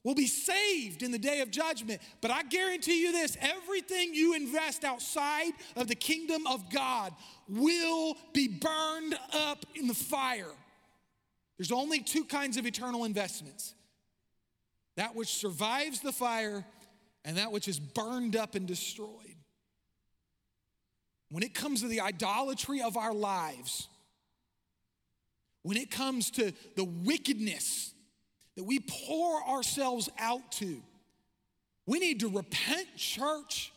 will 0.04 0.14
be 0.14 0.26
saved 0.26 1.02
in 1.02 1.10
the 1.10 1.18
day 1.18 1.40
of 1.40 1.50
judgment. 1.50 2.00
But 2.20 2.30
I 2.30 2.42
guarantee 2.42 3.00
you 3.00 3.10
this 3.10 3.36
everything 3.40 4.14
you 4.14 4.34
invest 4.34 4.84
outside 4.84 5.52
of 5.76 5.88
the 5.88 5.94
kingdom 5.94 6.46
of 6.46 6.70
God 6.70 7.12
will 7.48 8.16
be 8.34 8.46
burned 8.46 9.18
up 9.32 9.64
in 9.74 9.88
the 9.88 9.94
fire. 9.94 10.52
There's 11.58 11.72
only 11.72 12.00
two 12.00 12.24
kinds 12.24 12.58
of 12.58 12.66
eternal 12.66 13.04
investments 13.04 13.74
that 14.96 15.16
which 15.16 15.32
survives 15.32 16.00
the 16.00 16.12
fire 16.12 16.64
and 17.24 17.38
that 17.38 17.50
which 17.50 17.66
is 17.66 17.80
burned 17.80 18.36
up 18.36 18.54
and 18.54 18.66
destroyed. 18.66 19.08
When 21.30 21.42
it 21.42 21.54
comes 21.54 21.80
to 21.80 21.88
the 21.88 22.00
idolatry 22.00 22.82
of 22.82 22.96
our 22.96 23.14
lives, 23.14 23.88
when 25.62 25.78
it 25.78 25.90
comes 25.90 26.30
to 26.32 26.52
the 26.76 26.84
wickedness 26.84 27.93
that 28.56 28.64
we 28.64 28.80
pour 28.80 29.42
ourselves 29.48 30.08
out 30.18 30.52
to. 30.52 30.82
We 31.86 31.98
need 31.98 32.20
to 32.20 32.28
repent, 32.28 32.96
church, 32.96 33.72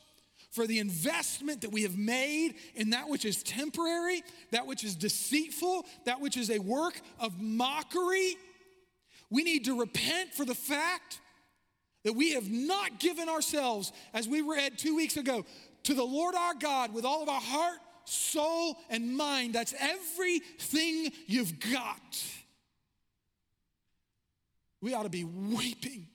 for 0.51 0.65
the 0.65 0.79
investment 0.79 1.61
that 1.61 1.71
we 1.71 1.83
have 1.83 1.97
made 1.97 2.55
in 2.75 2.91
that 2.91 3.09
which 3.09 3.25
is 3.25 3.43
temporary, 3.43 4.23
that 4.51 4.65
which 4.65 4.83
is 4.83 4.95
deceitful, 4.95 5.85
that 6.05 6.21
which 6.21 6.37
is 6.37 6.49
a 6.49 6.59
work 6.59 6.99
of 7.19 7.39
mockery. 7.41 8.35
We 9.29 9.43
need 9.43 9.65
to 9.65 9.79
repent 9.79 10.33
for 10.33 10.45
the 10.45 10.55
fact 10.55 11.19
that 12.03 12.13
we 12.13 12.33
have 12.33 12.49
not 12.49 12.99
given 12.99 13.27
ourselves, 13.27 13.91
as 14.13 14.27
we 14.27 14.41
read 14.41 14.77
two 14.77 14.95
weeks 14.95 15.17
ago, 15.17 15.45
to 15.83 15.93
the 15.93 16.03
Lord 16.03 16.35
our 16.35 16.53
God 16.53 16.93
with 16.93 17.03
all 17.03 17.21
of 17.21 17.29
our 17.29 17.41
heart, 17.41 17.79
soul, 18.05 18.77
and 18.89 19.17
mind. 19.17 19.53
That's 19.53 19.73
everything 19.79 21.11
you've 21.27 21.59
got 21.59 22.23
we 24.81 24.93
ought 24.93 25.03
to 25.03 25.09
be 25.09 25.23
weeping. 25.23 26.07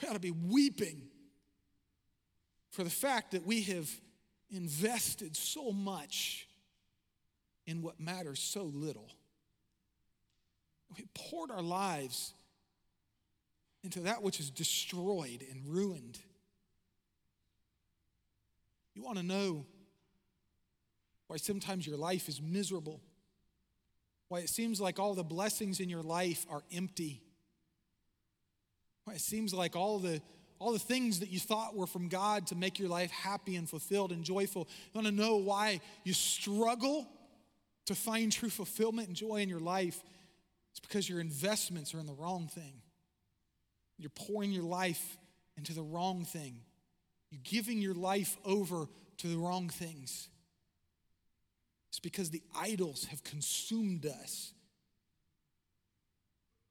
We 0.00 0.08
ought 0.08 0.14
to 0.14 0.20
be 0.20 0.30
weeping 0.30 1.02
for 2.70 2.84
the 2.84 2.90
fact 2.90 3.32
that 3.32 3.44
we 3.44 3.62
have 3.62 3.88
invested 4.50 5.36
so 5.36 5.72
much 5.72 6.48
in 7.66 7.82
what 7.82 8.00
matters 8.00 8.40
so 8.40 8.64
little. 8.64 9.10
We 10.96 11.06
poured 11.14 11.50
our 11.50 11.62
lives 11.62 12.32
into 13.82 14.00
that 14.00 14.22
which 14.22 14.40
is 14.40 14.50
destroyed 14.50 15.44
and 15.50 15.66
ruined. 15.66 16.18
You 18.94 19.02
want 19.02 19.18
to 19.18 19.22
know 19.24 19.66
why 21.28 21.36
sometimes 21.36 21.86
your 21.86 21.96
life 21.96 22.28
is 22.28 22.40
miserable, 22.42 23.00
why 24.30 24.38
it 24.38 24.48
seems 24.48 24.80
like 24.80 25.00
all 25.00 25.14
the 25.14 25.24
blessings 25.24 25.80
in 25.80 25.90
your 25.90 26.04
life 26.04 26.46
are 26.48 26.62
empty, 26.72 27.20
why 29.04 29.14
it 29.14 29.20
seems 29.20 29.52
like 29.52 29.74
all 29.76 29.98
the 29.98 30.22
all 30.60 30.72
the 30.72 30.78
things 30.78 31.20
that 31.20 31.30
you 31.30 31.40
thought 31.40 31.74
were 31.74 31.86
from 31.86 32.08
God 32.08 32.46
to 32.48 32.54
make 32.54 32.78
your 32.78 32.90
life 32.90 33.10
happy 33.10 33.56
and 33.56 33.68
fulfilled 33.68 34.12
and 34.12 34.22
joyful. 34.22 34.68
You 34.92 35.00
want 35.00 35.06
to 35.06 35.12
know 35.12 35.36
why 35.36 35.80
you 36.04 36.12
struggle 36.12 37.08
to 37.86 37.94
find 37.94 38.30
true 38.30 38.50
fulfillment 38.50 39.08
and 39.08 39.16
joy 39.16 39.36
in 39.36 39.48
your 39.48 39.58
life? 39.58 40.02
It's 40.70 40.80
because 40.80 41.08
your 41.08 41.18
investments 41.18 41.94
are 41.94 41.98
in 41.98 42.04
the 42.04 42.12
wrong 42.12 42.46
thing. 42.46 42.74
You're 43.96 44.10
pouring 44.10 44.52
your 44.52 44.64
life 44.64 45.16
into 45.56 45.72
the 45.72 45.82
wrong 45.82 46.26
thing. 46.26 46.56
You're 47.30 47.40
giving 47.42 47.80
your 47.80 47.94
life 47.94 48.36
over 48.44 48.86
to 49.16 49.28
the 49.28 49.38
wrong 49.38 49.70
things. 49.70 50.28
It's 51.90 52.00
because 52.00 52.30
the 52.30 52.42
idols 52.56 53.06
have 53.06 53.22
consumed 53.24 54.06
us. 54.06 54.52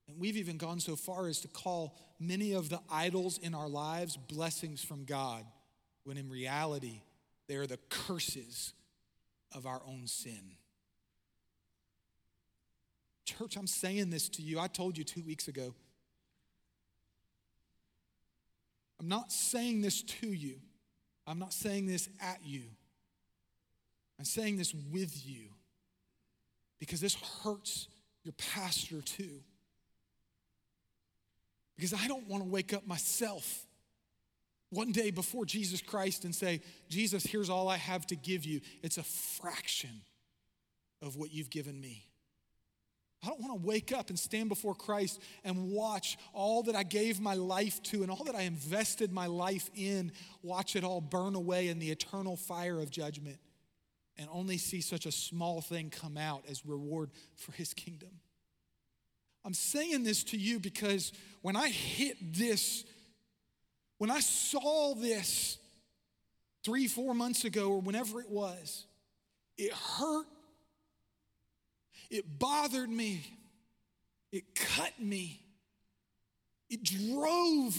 And 0.07 0.17
we've 0.17 0.37
even 0.37 0.57
gone 0.57 0.79
so 0.79 0.95
far 0.95 1.27
as 1.27 1.41
to 1.41 1.47
call 1.47 1.95
many 2.19 2.53
of 2.53 2.69
the 2.69 2.79
idols 2.89 3.37
in 3.37 3.53
our 3.53 3.69
lives 3.69 4.17
blessings 4.17 4.83
from 4.83 5.03
God, 5.03 5.45
when 6.03 6.17
in 6.17 6.29
reality, 6.29 7.01
they 7.47 7.57
are 7.57 7.67
the 7.67 7.79
curses 7.89 8.73
of 9.53 9.65
our 9.67 9.81
own 9.85 10.07
sin. 10.07 10.55
Church, 13.25 13.57
I'm 13.57 13.67
saying 13.67 14.09
this 14.09 14.29
to 14.29 14.41
you. 14.41 14.59
I 14.59 14.67
told 14.67 14.97
you 14.97 15.03
two 15.03 15.21
weeks 15.21 15.47
ago. 15.47 15.75
I'm 18.99 19.09
not 19.09 19.31
saying 19.31 19.81
this 19.81 20.01
to 20.01 20.27
you, 20.27 20.55
I'm 21.27 21.39
not 21.39 21.53
saying 21.53 21.87
this 21.87 22.09
at 22.21 22.39
you. 22.43 22.63
I'm 24.19 24.25
saying 24.25 24.57
this 24.57 24.75
with 24.91 25.25
you 25.25 25.45
because 26.77 26.99
this 26.99 27.15
hurts 27.43 27.87
your 28.25 28.33
pastor 28.33 29.01
too. 29.01 29.39
Because 31.77 31.93
I 31.93 32.07
don't 32.07 32.27
want 32.27 32.43
to 32.43 32.49
wake 32.49 32.73
up 32.73 32.85
myself 32.85 33.65
one 34.71 34.91
day 34.91 35.09
before 35.09 35.45
Jesus 35.45 35.81
Christ 35.81 36.25
and 36.25 36.35
say, 36.35 36.61
Jesus, 36.89 37.23
here's 37.23 37.49
all 37.49 37.69
I 37.69 37.77
have 37.77 38.05
to 38.07 38.17
give 38.17 38.43
you. 38.43 38.59
It's 38.83 38.97
a 38.97 39.03
fraction 39.03 40.01
of 41.01 41.15
what 41.15 41.31
you've 41.31 41.49
given 41.49 41.79
me. 41.79 42.05
I 43.23 43.27
don't 43.27 43.41
want 43.41 43.61
to 43.61 43.67
wake 43.67 43.93
up 43.93 44.09
and 44.09 44.19
stand 44.19 44.49
before 44.49 44.75
Christ 44.75 45.21
and 45.45 45.71
watch 45.71 46.17
all 46.33 46.63
that 46.63 46.75
I 46.75 46.83
gave 46.83 47.19
my 47.19 47.33
life 47.33 47.81
to 47.83 48.01
and 48.01 48.11
all 48.11 48.23
that 48.25 48.35
I 48.35 48.41
invested 48.41 49.11
my 49.11 49.27
life 49.27 49.69
in, 49.75 50.11
watch 50.41 50.75
it 50.75 50.83
all 50.83 51.01
burn 51.01 51.35
away 51.35 51.69
in 51.69 51.79
the 51.79 51.91
eternal 51.91 52.35
fire 52.35 52.79
of 52.79 52.91
judgment 52.91 53.39
and 54.19 54.27
only 54.31 54.57
see 54.57 54.81
such 54.81 55.05
a 55.05 55.11
small 55.11 55.61
thing 55.61 55.89
come 55.89 56.17
out 56.17 56.43
as 56.47 56.65
reward 56.65 57.09
for 57.35 57.51
his 57.53 57.73
kingdom. 57.73 58.09
I'm 59.43 59.53
saying 59.53 60.03
this 60.03 60.23
to 60.25 60.37
you 60.37 60.59
because 60.59 61.11
when 61.41 61.55
I 61.55 61.69
hit 61.69 62.17
this, 62.33 62.83
when 63.97 64.11
I 64.11 64.19
saw 64.19 64.93
this 64.93 65.57
three, 66.63 66.87
four 66.87 67.15
months 67.15 67.45
ago, 67.45 67.71
or 67.71 67.81
whenever 67.81 68.19
it 68.19 68.29
was, 68.29 68.85
it 69.57 69.73
hurt 69.73 70.27
it 72.09 72.39
bothered 72.39 72.89
me. 72.89 73.23
It 74.31 74.55
cut 74.55 74.99
me. 74.99 75.41
It 76.69 76.83
drove 76.83 77.75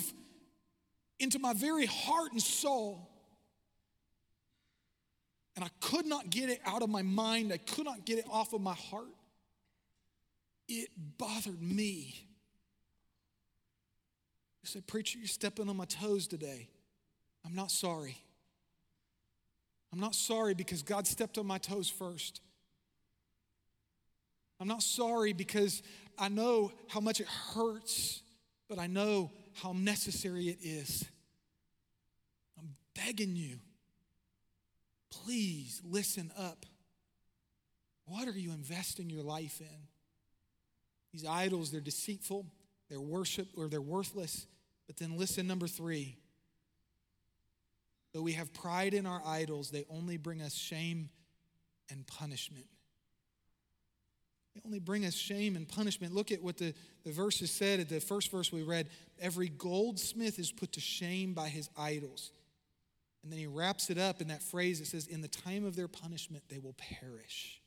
into 1.18 1.38
my 1.38 1.52
very 1.52 1.86
heart 1.86 2.32
and 2.32 2.42
soul. 2.42 3.09
And 5.60 5.68
I 5.68 5.86
could 5.86 6.06
not 6.06 6.30
get 6.30 6.48
it 6.48 6.58
out 6.64 6.80
of 6.80 6.88
my 6.88 7.02
mind. 7.02 7.52
I 7.52 7.58
could 7.58 7.84
not 7.84 8.06
get 8.06 8.18
it 8.18 8.24
off 8.30 8.54
of 8.54 8.62
my 8.62 8.72
heart. 8.72 9.12
It 10.68 10.88
bothered 11.18 11.60
me. 11.60 12.14
You 14.62 14.66
say, 14.66 14.80
Preacher, 14.80 15.18
you're 15.18 15.28
stepping 15.28 15.68
on 15.68 15.76
my 15.76 15.84
toes 15.84 16.26
today. 16.26 16.70
I'm 17.44 17.54
not 17.54 17.70
sorry. 17.70 18.16
I'm 19.92 20.00
not 20.00 20.14
sorry 20.14 20.54
because 20.54 20.82
God 20.82 21.06
stepped 21.06 21.36
on 21.36 21.46
my 21.46 21.58
toes 21.58 21.90
first. 21.90 22.40
I'm 24.60 24.68
not 24.68 24.82
sorry 24.82 25.34
because 25.34 25.82
I 26.18 26.30
know 26.30 26.72
how 26.88 27.00
much 27.00 27.20
it 27.20 27.26
hurts, 27.26 28.22
but 28.66 28.78
I 28.78 28.86
know 28.86 29.30
how 29.62 29.74
necessary 29.74 30.48
it 30.48 30.60
is. 30.62 31.04
I'm 32.58 32.76
begging 32.94 33.36
you, 33.36 33.58
please 35.10 35.80
listen 35.84 36.32
up. 36.36 36.66
What 38.06 38.28
are 38.28 38.38
you 38.38 38.50
investing 38.52 39.10
your 39.10 39.22
life 39.22 39.60
in? 39.60 39.88
These 41.12 41.26
idols, 41.26 41.70
they're 41.70 41.80
deceitful, 41.80 42.46
they're 42.88 43.00
worship 43.00 43.48
or 43.56 43.68
they're 43.68 43.80
worthless. 43.80 44.46
But 44.86 44.96
then 44.96 45.16
listen, 45.16 45.46
number 45.46 45.68
three. 45.68 46.16
Though 48.12 48.22
we 48.22 48.32
have 48.32 48.52
pride 48.52 48.94
in 48.94 49.06
our 49.06 49.22
idols, 49.24 49.70
they 49.70 49.84
only 49.88 50.16
bring 50.16 50.42
us 50.42 50.54
shame 50.54 51.10
and 51.90 52.06
punishment. 52.06 52.66
They 54.54 54.62
only 54.64 54.80
bring 54.80 55.04
us 55.04 55.14
shame 55.14 55.54
and 55.54 55.68
punishment. 55.68 56.12
Look 56.12 56.32
at 56.32 56.42
what 56.42 56.56
the, 56.56 56.74
the 57.04 57.12
verses 57.12 57.52
said 57.52 57.78
at 57.78 57.88
the 57.88 58.00
first 58.00 58.32
verse 58.32 58.52
we 58.52 58.62
read. 58.62 58.88
Every 59.20 59.48
goldsmith 59.48 60.40
is 60.40 60.50
put 60.50 60.72
to 60.72 60.80
shame 60.80 61.34
by 61.34 61.48
his 61.48 61.70
idols. 61.76 62.32
And 63.22 63.30
then 63.30 63.38
he 63.38 63.46
wraps 63.46 63.90
it 63.90 63.98
up 63.98 64.20
in 64.20 64.28
that 64.28 64.42
phrase 64.42 64.78
that 64.78 64.86
says, 64.86 65.06
In 65.06 65.20
the 65.20 65.28
time 65.28 65.64
of 65.64 65.76
their 65.76 65.88
punishment, 65.88 66.44
they 66.48 66.58
will 66.58 66.74
perish. 66.78 67.60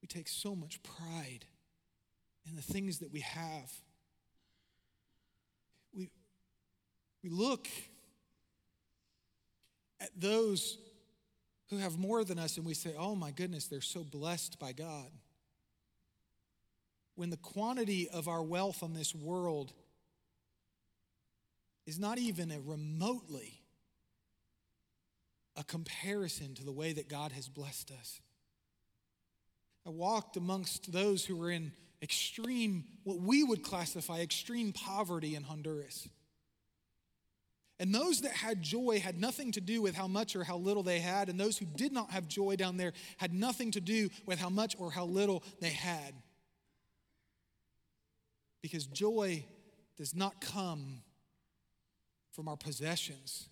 We 0.00 0.08
take 0.08 0.28
so 0.28 0.54
much 0.54 0.82
pride 0.82 1.44
in 2.48 2.56
the 2.56 2.62
things 2.62 2.98
that 2.98 3.12
we 3.12 3.20
have. 3.20 3.70
We, 5.94 6.10
we 7.22 7.30
look 7.30 7.68
at 10.00 10.10
those 10.16 10.78
who 11.70 11.78
have 11.78 11.98
more 11.98 12.24
than 12.24 12.38
us 12.38 12.56
and 12.56 12.66
we 12.66 12.74
say, 12.74 12.94
oh 12.98 13.14
my 13.14 13.30
goodness, 13.30 13.66
they're 13.66 13.80
so 13.80 14.02
blessed 14.02 14.58
by 14.58 14.72
God. 14.72 15.10
When 17.14 17.30
the 17.30 17.36
quantity 17.36 18.08
of 18.08 18.26
our 18.26 18.42
wealth 18.42 18.82
on 18.82 18.94
this 18.94 19.14
world 19.14 19.72
is 21.86 21.98
not 21.98 22.18
even 22.18 22.50
a 22.50 22.60
remotely 22.60 23.61
a 25.56 25.64
comparison 25.64 26.54
to 26.54 26.64
the 26.64 26.72
way 26.72 26.92
that 26.92 27.08
God 27.08 27.32
has 27.32 27.48
blessed 27.48 27.90
us. 27.90 28.20
I 29.86 29.90
walked 29.90 30.36
amongst 30.36 30.92
those 30.92 31.24
who 31.24 31.36
were 31.36 31.50
in 31.50 31.72
extreme, 32.02 32.84
what 33.04 33.20
we 33.20 33.42
would 33.42 33.62
classify 33.62 34.20
extreme 34.20 34.72
poverty 34.72 35.34
in 35.34 35.42
Honduras. 35.42 36.08
And 37.78 37.92
those 37.92 38.20
that 38.20 38.32
had 38.32 38.62
joy 38.62 39.00
had 39.00 39.20
nothing 39.20 39.50
to 39.52 39.60
do 39.60 39.82
with 39.82 39.96
how 39.96 40.06
much 40.06 40.36
or 40.36 40.44
how 40.44 40.56
little 40.56 40.84
they 40.84 41.00
had, 41.00 41.28
and 41.28 41.38
those 41.38 41.58
who 41.58 41.64
did 41.64 41.92
not 41.92 42.10
have 42.10 42.28
joy 42.28 42.54
down 42.54 42.76
there 42.76 42.92
had 43.16 43.34
nothing 43.34 43.72
to 43.72 43.80
do 43.80 44.08
with 44.24 44.38
how 44.38 44.48
much 44.48 44.76
or 44.78 44.90
how 44.90 45.04
little 45.04 45.42
they 45.60 45.70
had. 45.70 46.14
Because 48.62 48.86
joy 48.86 49.44
does 49.96 50.14
not 50.14 50.40
come 50.40 51.02
from 52.30 52.46
our 52.46 52.56
possessions, 52.56 53.48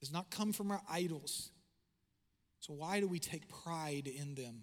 does 0.00 0.12
not 0.12 0.30
come 0.30 0.52
from 0.52 0.70
our 0.70 0.82
idols. 0.90 1.50
So, 2.58 2.72
why 2.72 3.00
do 3.00 3.06
we 3.06 3.18
take 3.18 3.48
pride 3.48 4.06
in 4.06 4.34
them 4.34 4.62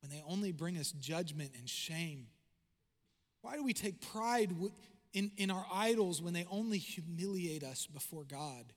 when 0.00 0.10
they 0.10 0.22
only 0.26 0.52
bring 0.52 0.78
us 0.78 0.92
judgment 0.92 1.50
and 1.58 1.68
shame? 1.68 2.28
Why 3.42 3.54
do 3.56 3.62
we 3.62 3.72
take 3.72 4.00
pride 4.00 4.52
in, 5.12 5.30
in 5.36 5.50
our 5.50 5.66
idols 5.72 6.20
when 6.20 6.34
they 6.34 6.46
only 6.50 6.78
humiliate 6.78 7.64
us 7.64 7.86
before 7.86 8.24
God. 8.24 8.72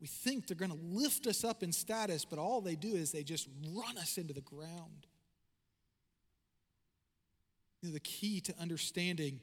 We 0.00 0.06
think 0.06 0.46
they're 0.46 0.56
going 0.56 0.70
to 0.70 0.78
lift 0.80 1.26
us 1.26 1.44
up 1.44 1.62
in 1.62 1.72
status, 1.72 2.24
but 2.24 2.38
all 2.38 2.60
they 2.60 2.76
do 2.76 2.94
is 2.94 3.10
they 3.10 3.24
just 3.24 3.48
run 3.72 3.98
us 3.98 4.16
into 4.16 4.32
the 4.32 4.40
ground. 4.40 5.06
You 7.82 7.88
know, 7.88 7.94
the 7.94 8.00
key 8.00 8.40
to 8.42 8.54
understanding 8.60 9.40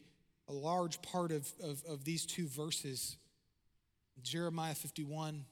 a 0.47 0.53
large 0.53 1.01
part 1.01 1.31
of, 1.31 1.51
of, 1.61 1.83
of 1.87 2.05
these 2.05 2.25
two 2.25 2.47
verses, 2.47 3.17
Jeremiah 4.23 4.75
51, 4.75 5.45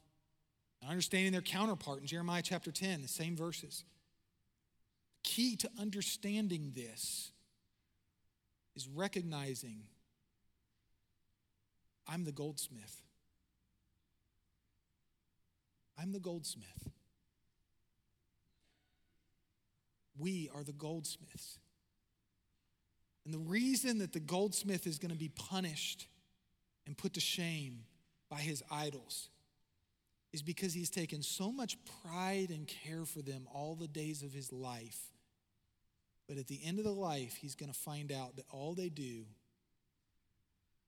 and 0.81 0.89
understanding 0.89 1.31
their 1.31 1.41
counterpart 1.41 2.01
in 2.01 2.07
Jeremiah 2.07 2.41
chapter 2.43 2.71
10, 2.71 3.01
the 3.01 3.07
same 3.07 3.35
verses. 3.35 3.83
Key 5.23 5.55
to 5.57 5.69
understanding 5.79 6.73
this 6.75 7.31
is 8.75 8.87
recognizing 8.87 9.83
I'm 12.07 12.25
the 12.25 12.31
goldsmith. 12.31 13.01
I'm 15.97 16.11
the 16.11 16.19
goldsmith. 16.19 16.91
We 20.17 20.49
are 20.53 20.63
the 20.63 20.73
goldsmiths. 20.73 21.59
And 23.25 23.33
the 23.33 23.39
reason 23.39 23.99
that 23.99 24.11
the 24.11 24.19
goldsmith 24.19 24.85
is 24.85 24.99
going 24.99 25.11
to 25.11 25.17
be 25.17 25.29
punished 25.29 26.07
and 26.85 26.97
put 26.97 27.13
to 27.13 27.21
shame 27.21 27.85
by 28.33 28.39
his 28.39 28.63
idols 28.71 29.29
is 30.31 30.41
because 30.41 30.73
he's 30.73 30.89
taken 30.89 31.21
so 31.21 31.51
much 31.51 31.77
pride 32.01 32.49
and 32.49 32.67
care 32.67 33.05
for 33.05 33.21
them 33.21 33.47
all 33.53 33.75
the 33.75 33.87
days 33.87 34.23
of 34.23 34.33
his 34.33 34.51
life. 34.51 34.99
But 36.27 36.37
at 36.37 36.47
the 36.47 36.59
end 36.65 36.79
of 36.79 36.85
the 36.85 36.91
life, 36.91 37.35
he's 37.39 37.53
going 37.53 37.71
to 37.71 37.77
find 37.77 38.11
out 38.11 38.37
that 38.37 38.45
all 38.49 38.73
they 38.73 38.89
do 38.89 39.25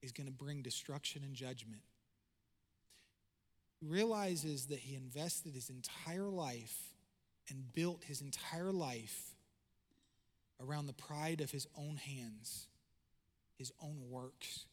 is 0.01 0.11
going 0.11 0.25
to 0.25 0.33
bring 0.33 0.63
destruction 0.63 1.21
and 1.23 1.35
judgment. 1.35 1.83
He 3.79 3.85
realizes 3.85 4.65
that 4.67 4.79
he 4.79 4.95
invested 4.95 5.53
his 5.53 5.69
entire 5.69 6.29
life 6.29 6.95
and 7.47 7.71
built 7.75 8.05
his 8.05 8.21
entire 8.21 8.71
life 8.71 9.35
around 10.59 10.87
the 10.87 10.93
pride 10.93 11.41
of 11.41 11.51
his 11.51 11.67
own 11.77 11.97
hands, 11.97 12.65
his 13.59 13.71
own 13.83 14.09
works, 14.09 14.65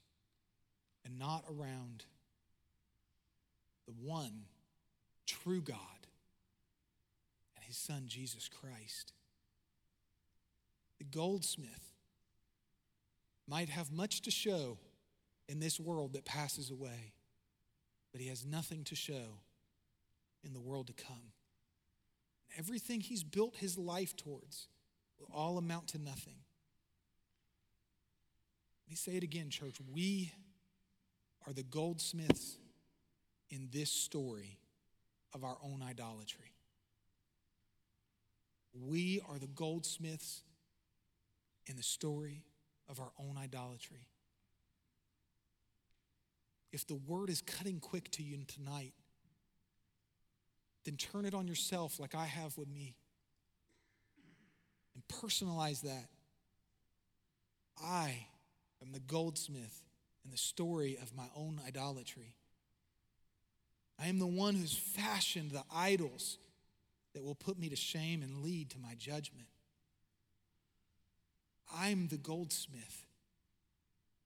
and 1.05 1.19
not 1.19 1.45
around 1.51 2.05
the 3.87 3.93
one 3.93 4.45
true 5.27 5.61
God 5.61 5.77
and 7.57 7.65
his 7.65 7.77
son 7.77 8.05
Jesus 8.07 8.49
Christ. 8.49 9.13
The 10.99 11.05
goldsmith 11.05 11.93
might 13.49 13.69
have 13.69 13.93
much 13.93 14.23
to 14.23 14.31
show 14.31 14.79
in 15.49 15.61
this 15.61 15.81
world 15.81 16.13
that 16.13 16.25
passes 16.25 16.71
away, 16.71 17.13
but 18.13 18.21
he 18.21 18.29
has 18.29 18.45
nothing 18.45 18.85
to 18.85 18.95
show 18.95 19.41
in 20.45 20.53
the 20.53 20.61
world 20.61 20.87
to 20.87 20.93
come. 20.93 21.33
Everything 22.57 23.01
he's 23.01 23.25
built 23.25 23.57
his 23.57 23.79
life 23.79 24.15
towards 24.17 24.69
will 25.19 25.29
all 25.35 25.59
amount 25.59 25.89
to 25.89 25.99
nothing. 25.99 26.37
Let 28.87 28.91
me 28.91 28.97
say 28.97 29.17
it 29.17 29.23
again, 29.23 29.51
church. 29.51 29.77
We 29.93 30.33
are 31.47 31.53
the 31.53 31.63
goldsmiths 31.63 32.59
in 33.53 33.69
this 33.71 33.91
story 33.91 34.59
of 35.35 35.45
our 35.45 35.59
own 35.63 35.83
idolatry. 35.87 36.55
We 38.73 39.21
are 39.29 39.39
the 39.39 39.47
goldsmiths 39.47 40.43
in 41.67 41.77
the 41.77 41.83
story 41.83 42.45
of 42.89 42.99
our 42.99 43.13
own 43.21 43.37
idolatry. 43.37 44.09
If 46.73 46.87
the 46.87 46.95
word 46.95 47.29
is 47.29 47.43
cutting 47.43 47.79
quick 47.79 48.11
to 48.13 48.23
you 48.23 48.39
tonight, 48.47 48.95
then 50.87 50.97
turn 50.97 51.27
it 51.27 51.35
on 51.35 51.47
yourself 51.47 52.01
like 52.01 52.15
I 52.15 52.25
have 52.25 52.57
with 52.57 52.69
me 52.69 52.97
and 54.95 55.03
personalize 55.09 55.83
that. 55.83 56.09
I 57.85 58.27
am 58.83 58.93
the 58.93 59.01
goldsmith 59.01 59.83
in 60.25 60.31
the 60.31 60.39
story 60.39 60.97
of 61.01 61.15
my 61.15 61.27
own 61.37 61.61
idolatry. 61.67 62.35
I 64.03 64.09
am 64.09 64.19
the 64.19 64.27
one 64.27 64.57
who's 64.57 64.75
fashioned 64.75 65.53
the 65.53 65.63
idols 65.73 66.39
that 67.15 67.23
will 67.23 67.37
put 67.37 67.57
me 67.57 67.69
to 67.69 67.77
shame 67.77 68.23
and 68.23 68.43
lead 68.43 68.71
to 68.71 68.79
my 68.81 68.95
judgment. 68.99 69.47
I'm 71.73 72.09
the 72.09 72.19
goldsmith 72.19 73.07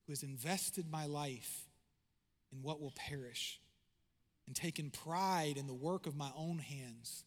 who 0.06 0.12
has 0.12 0.22
invested 0.22 0.90
my 0.90 1.04
life 1.04 1.66
in 2.52 2.62
what 2.62 2.80
will 2.80 2.94
perish 2.96 3.60
and 4.46 4.56
taken 4.56 4.90
pride 4.90 5.58
in 5.58 5.66
the 5.66 5.74
work 5.74 6.06
of 6.06 6.16
my 6.16 6.30
own 6.34 6.58
hands 6.58 7.24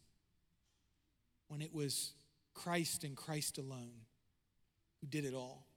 when 1.50 1.62
it 1.62 1.74
was 1.74 2.14
Christ 2.56 3.04
and 3.04 3.16
Christ 3.16 3.60
alone 3.60 4.06
who 5.02 5.08
did 5.08 5.24
it 5.24 5.36
all. 5.36 5.68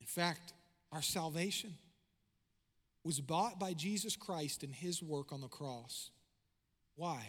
In 0.00 0.06
fact, 0.06 0.52
our 0.92 1.02
salvation 1.02 1.74
was 3.04 3.20
bought 3.20 3.58
by 3.58 3.72
Jesus 3.72 4.16
Christ 4.16 4.62
in 4.62 4.72
his 4.72 5.02
work 5.02 5.32
on 5.32 5.40
the 5.40 5.48
cross. 5.48 6.10
Why? 6.94 7.20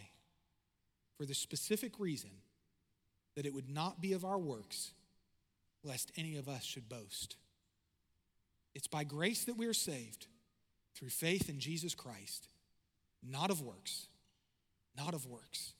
For 1.17 1.25
the 1.25 1.33
specific 1.33 1.99
reason 1.99 2.29
that 3.35 3.45
it 3.45 3.53
would 3.53 3.69
not 3.69 4.01
be 4.01 4.13
of 4.13 4.23
our 4.23 4.37
works, 4.37 4.91
lest 5.83 6.11
any 6.17 6.37
of 6.37 6.47
us 6.47 6.63
should 6.63 6.87
boast. 6.87 7.37
It's 8.75 8.87
by 8.87 9.03
grace 9.03 9.45
that 9.45 9.57
we 9.57 9.65
are 9.65 9.73
saved 9.73 10.27
through 10.95 11.09
faith 11.09 11.49
in 11.49 11.59
Jesus 11.59 11.95
Christ, 11.95 12.47
not 13.23 13.49
of 13.49 13.61
works, 13.61 14.07
not 14.95 15.13
of 15.13 15.25
works, 15.25 15.73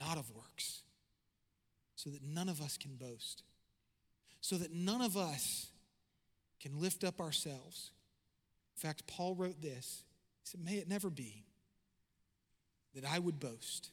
not 0.00 0.16
of 0.16 0.30
works, 0.30 0.82
so 1.96 2.10
that 2.10 2.22
none 2.22 2.48
of 2.48 2.60
us 2.60 2.76
can 2.76 2.94
boast, 2.94 3.42
so 4.40 4.56
that 4.56 4.72
none 4.72 5.00
of 5.00 5.16
us 5.16 5.66
can 6.60 6.80
lift 6.80 7.02
up 7.02 7.20
ourselves. 7.20 7.90
In 8.78 8.88
fact, 8.88 9.08
Paul 9.08 9.34
wrote 9.34 9.60
this. 9.60 10.04
He 10.42 10.50
said, 10.50 10.60
May 10.64 10.74
it 10.74 10.88
never 10.88 11.10
be 11.10 11.42
that 12.94 13.04
I 13.04 13.18
would 13.18 13.40
boast. 13.40 13.90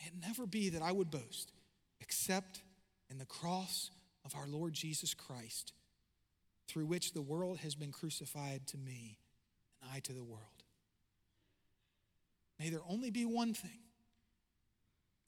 May 0.00 0.06
it 0.06 0.12
never 0.24 0.46
be 0.46 0.68
that 0.70 0.82
I 0.82 0.92
would 0.92 1.10
boast 1.10 1.52
except 2.00 2.62
in 3.10 3.18
the 3.18 3.24
cross 3.24 3.90
of 4.24 4.36
our 4.36 4.46
Lord 4.46 4.74
Jesus 4.74 5.12
Christ, 5.12 5.72
through 6.68 6.86
which 6.86 7.14
the 7.14 7.20
world 7.20 7.58
has 7.58 7.74
been 7.74 7.90
crucified 7.90 8.64
to 8.68 8.78
me 8.78 9.18
and 9.82 9.90
I 9.92 9.98
to 10.00 10.12
the 10.12 10.22
world. 10.22 10.44
May 12.60 12.70
there 12.70 12.82
only 12.88 13.10
be 13.10 13.24
one 13.24 13.54
thing 13.54 13.80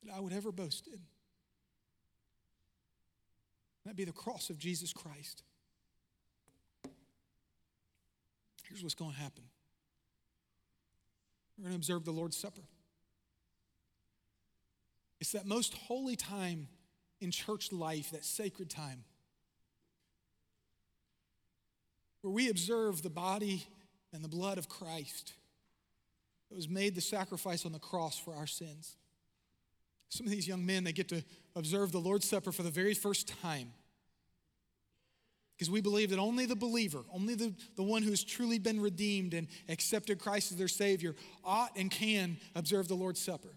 that 0.05 0.15
I 0.15 0.21
would 0.21 0.33
ever 0.33 0.53
boast 0.53 0.87
in. 0.87 1.01
That 3.87 3.97
be 3.97 4.05
the 4.05 4.13
cross 4.13 4.51
of 4.51 4.59
Jesus 4.59 4.93
Christ. 4.93 5.43
Here's 8.73 8.83
what's 8.83 8.95
going 8.95 9.13
to 9.13 9.19
happen 9.19 9.45
we're 11.59 11.65
going 11.65 11.73
to 11.73 11.77
observe 11.77 12.07
the 12.07 12.11
Lord's 12.11 12.39
Supper. 12.39 12.63
It's 15.21 15.33
that 15.33 15.45
most 15.45 15.75
holy 15.75 16.17
time 16.17 16.69
in 17.21 17.31
church 17.31 17.71
life, 17.71 18.13
that 18.13 18.25
sacred 18.25 18.71
time, 18.71 19.05
where 22.23 22.33
we 22.33 22.49
observe 22.49 23.03
the 23.03 23.11
body 23.11 23.67
and 24.15 24.25
the 24.25 24.29
blood 24.29 24.57
of 24.57 24.71
Christ 24.71 25.35
that 26.49 26.57
was 26.57 26.69
made 26.69 26.95
the 26.95 27.03
sacrifice 27.03 27.67
on 27.67 27.73
the 27.73 27.79
cross 27.79 28.19
for 28.19 28.35
our 28.35 28.47
sins. 28.47 28.97
Some 30.09 30.27
of 30.27 30.33
these 30.33 30.49
young 30.49 30.65
men, 30.65 30.85
they 30.85 30.93
get 30.93 31.11
to 31.11 31.23
observe 31.55 31.93
the 31.93 32.01
Lord's 32.01 32.27
Supper 32.27 32.53
for 32.53 32.63
the 32.63 32.71
very 32.71 32.95
first 32.95 33.35
time. 33.43 33.73
Because 35.57 35.71
we 35.71 35.81
believe 35.81 36.11
that 36.11 36.19
only 36.19 36.47
the 36.47 36.57
believer, 36.57 37.05
only 37.13 37.35
the, 37.35 37.55
the 37.77 37.83
one 37.83 38.03
who's 38.03 38.25
truly 38.25 38.59
been 38.59 38.81
redeemed 38.81 39.35
and 39.35 39.47
accepted 39.69 40.19
Christ 40.19 40.53
as 40.53 40.59
their 40.59 40.69
Savior, 40.69 41.15
ought 41.45 41.77
and 41.77 41.91
can 41.91 42.39
observe 42.55 42.89
the 42.89 42.95
Lord's 42.95 43.21
Supper. 43.21 43.57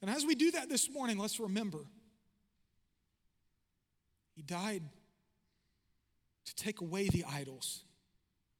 And 0.00 0.10
as 0.10 0.26
we 0.26 0.34
do 0.34 0.50
that 0.50 0.68
this 0.68 0.90
morning, 0.90 1.18
let's 1.18 1.38
remember 1.38 1.84
He 4.34 4.42
died 4.42 4.82
to 6.44 6.54
take 6.56 6.80
away 6.80 7.08
the 7.08 7.24
idols 7.24 7.84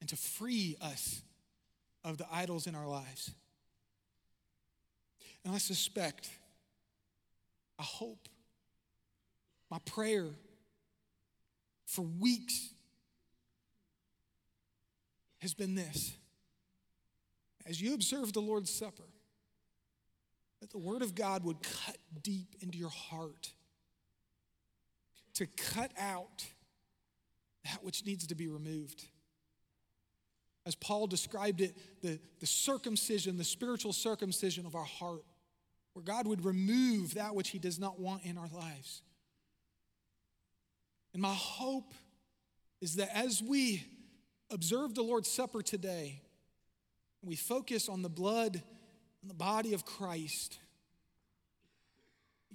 and 0.01 0.09
to 0.09 0.17
free 0.17 0.77
us 0.81 1.23
of 2.05 2.19
the 2.19 2.27
idols 2.33 2.67
in 2.67 2.75
our 2.75 2.87
lives. 2.87 3.33
And 5.45 5.55
I 5.55 5.59
suspect, 5.59 6.31
I 7.79 7.83
hope, 7.83 8.29
my 9.73 9.79
prayer 9.87 10.27
for 11.87 12.03
weeks 12.03 12.75
has 15.39 15.55
been 15.55 15.75
this. 15.75 16.13
As 17.65 17.81
you 17.81 17.95
observe 17.95 18.35
the 18.35 18.43
Lord's 18.43 18.71
Supper, 18.71 19.09
that 20.61 20.71
the 20.73 20.79
Word 20.79 21.01
of 21.01 21.15
God 21.15 21.43
would 21.45 21.57
cut 21.63 21.97
deep 22.23 22.55
into 22.61 22.77
your 22.77 22.91
heart 22.91 23.51
to 25.37 25.47
cut 25.47 25.91
out 25.99 26.45
that 27.65 27.83
which 27.83 28.05
needs 28.05 28.27
to 28.27 28.35
be 28.35 28.49
removed. 28.49 29.07
As 30.67 30.75
Paul 30.75 31.07
described 31.07 31.63
it, 31.63 31.75
the, 32.03 32.21
the 32.41 32.47
circumcision, 32.47 33.39
the 33.39 33.43
spiritual 33.43 33.95
circumcision 33.95 34.67
of 34.67 34.75
our 34.75 34.85
heart, 34.85 35.25
where 35.95 36.05
God 36.05 36.27
would 36.27 36.45
remove 36.45 37.15
that 37.15 37.35
which 37.35 37.49
He 37.49 37.59
does 37.59 37.79
not 37.79 37.99
want 37.99 38.27
in 38.27 38.37
our 38.37 38.51
lives. 38.53 39.01
And 41.13 41.23
my 41.23 41.35
hope 41.35 41.93
is 42.81 42.97
that 42.97 43.17
as 43.17 43.43
we 43.43 43.85
observe 44.51 44.95
the 44.95 45.03
Lord's 45.03 45.31
Supper 45.31 45.63
today, 45.63 46.21
we 47.23 47.37
focus 47.37 47.89
on 47.89 48.03
the 48.03 48.09
blood 48.09 48.61
and 49.21 49.31
the 49.31 49.35
body 49.35 49.75
of 49.75 49.85
Christ. 49.85 50.59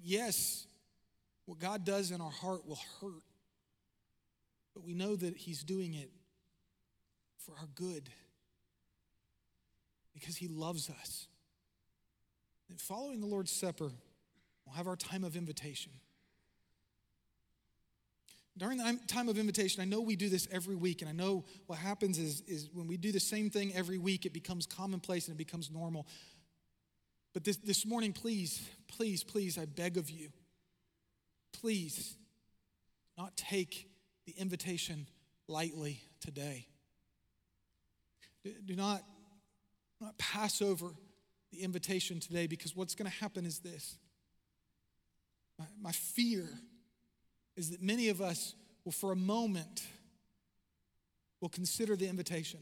Yes, 0.01 0.68
what 1.45 1.60
God 1.60 1.86
does 1.86 2.12
in 2.12 2.20
our 2.20 2.32
heart 2.32 2.68
will 2.68 2.80
hurt 2.99 3.24
but 4.78 4.86
we 4.86 4.93
know 4.93 5.16
that 5.16 5.36
He's 5.36 5.64
doing 5.64 5.95
it 5.95 6.12
for 7.39 7.53
our 7.60 7.68
good 7.74 8.12
because 10.14 10.38
He 10.38 10.47
loves 10.47 10.88
us. 10.88 11.26
And 12.70 12.80
following 12.80 13.20
the 13.20 13.26
Lord's 13.26 13.51
Supper, 13.51 13.91
we'll 14.64 14.76
have 14.76 14.86
our 14.86 14.95
time 14.95 15.24
of 15.24 15.36
invitation. 15.36 15.91
During 18.58 18.80
the 18.80 18.99
time 19.08 19.30
of 19.30 19.38
invitation, 19.38 19.82
I 19.82 19.86
know 19.86 20.01
we 20.01 20.16
do 20.16 20.30
this 20.30 20.47
every 20.51 20.76
week, 20.76 21.01
and 21.01 21.10
I 21.10 21.14
know 21.14 21.45
what 21.68 21.78
happens 21.78 22.18
is, 22.18 22.41
is 22.47 22.70
when 22.74 22.88
we 22.88 22.97
do 22.97 23.12
the 23.12 23.20
same 23.20 23.49
thing 23.51 23.72
every 23.76 23.99
week, 23.99 24.26
it 24.26 24.34
becomes 24.34 24.66
commonplace 24.66 25.28
and 25.28 25.36
it 25.36 25.38
becomes 25.38 25.70
normal. 25.70 26.08
But 27.34 27.43
this, 27.43 27.58
this 27.58 27.86
morning, 27.86 28.14
please, 28.14 28.68
please, 28.88 29.24
please, 29.24 29.60
I 29.60 29.66
beg 29.66 29.97
of 29.97 30.10
you, 30.10 30.30
please 31.53 32.16
not 33.16 33.38
take 33.38 33.89
the 34.26 34.34
invitation 34.38 35.08
lightly 35.47 36.01
today. 36.20 36.68
Do 38.43 38.76
not, 38.76 39.03
not 40.01 40.18
pass 40.18 40.62
over 40.62 40.93
the 41.51 41.62
invitation 41.62 42.20
today 42.20 42.47
because 42.47 42.76
what's 42.76 42.95
going 42.95 43.10
to 43.10 43.18
happen 43.18 43.45
is 43.45 43.60
this. 43.60 43.97
My, 45.60 45.66
my 45.80 45.91
fear 45.91 46.49
is 47.58 47.72
that 47.72 47.82
many 47.82 48.10
of 48.10 48.22
us 48.22 48.55
will, 48.86 48.91
for 48.93 49.12
a 49.12 49.16
moment, 49.16 49.84
will 51.41 51.49
consider 51.49 51.95
the 51.95 52.08
invitation. 52.08 52.60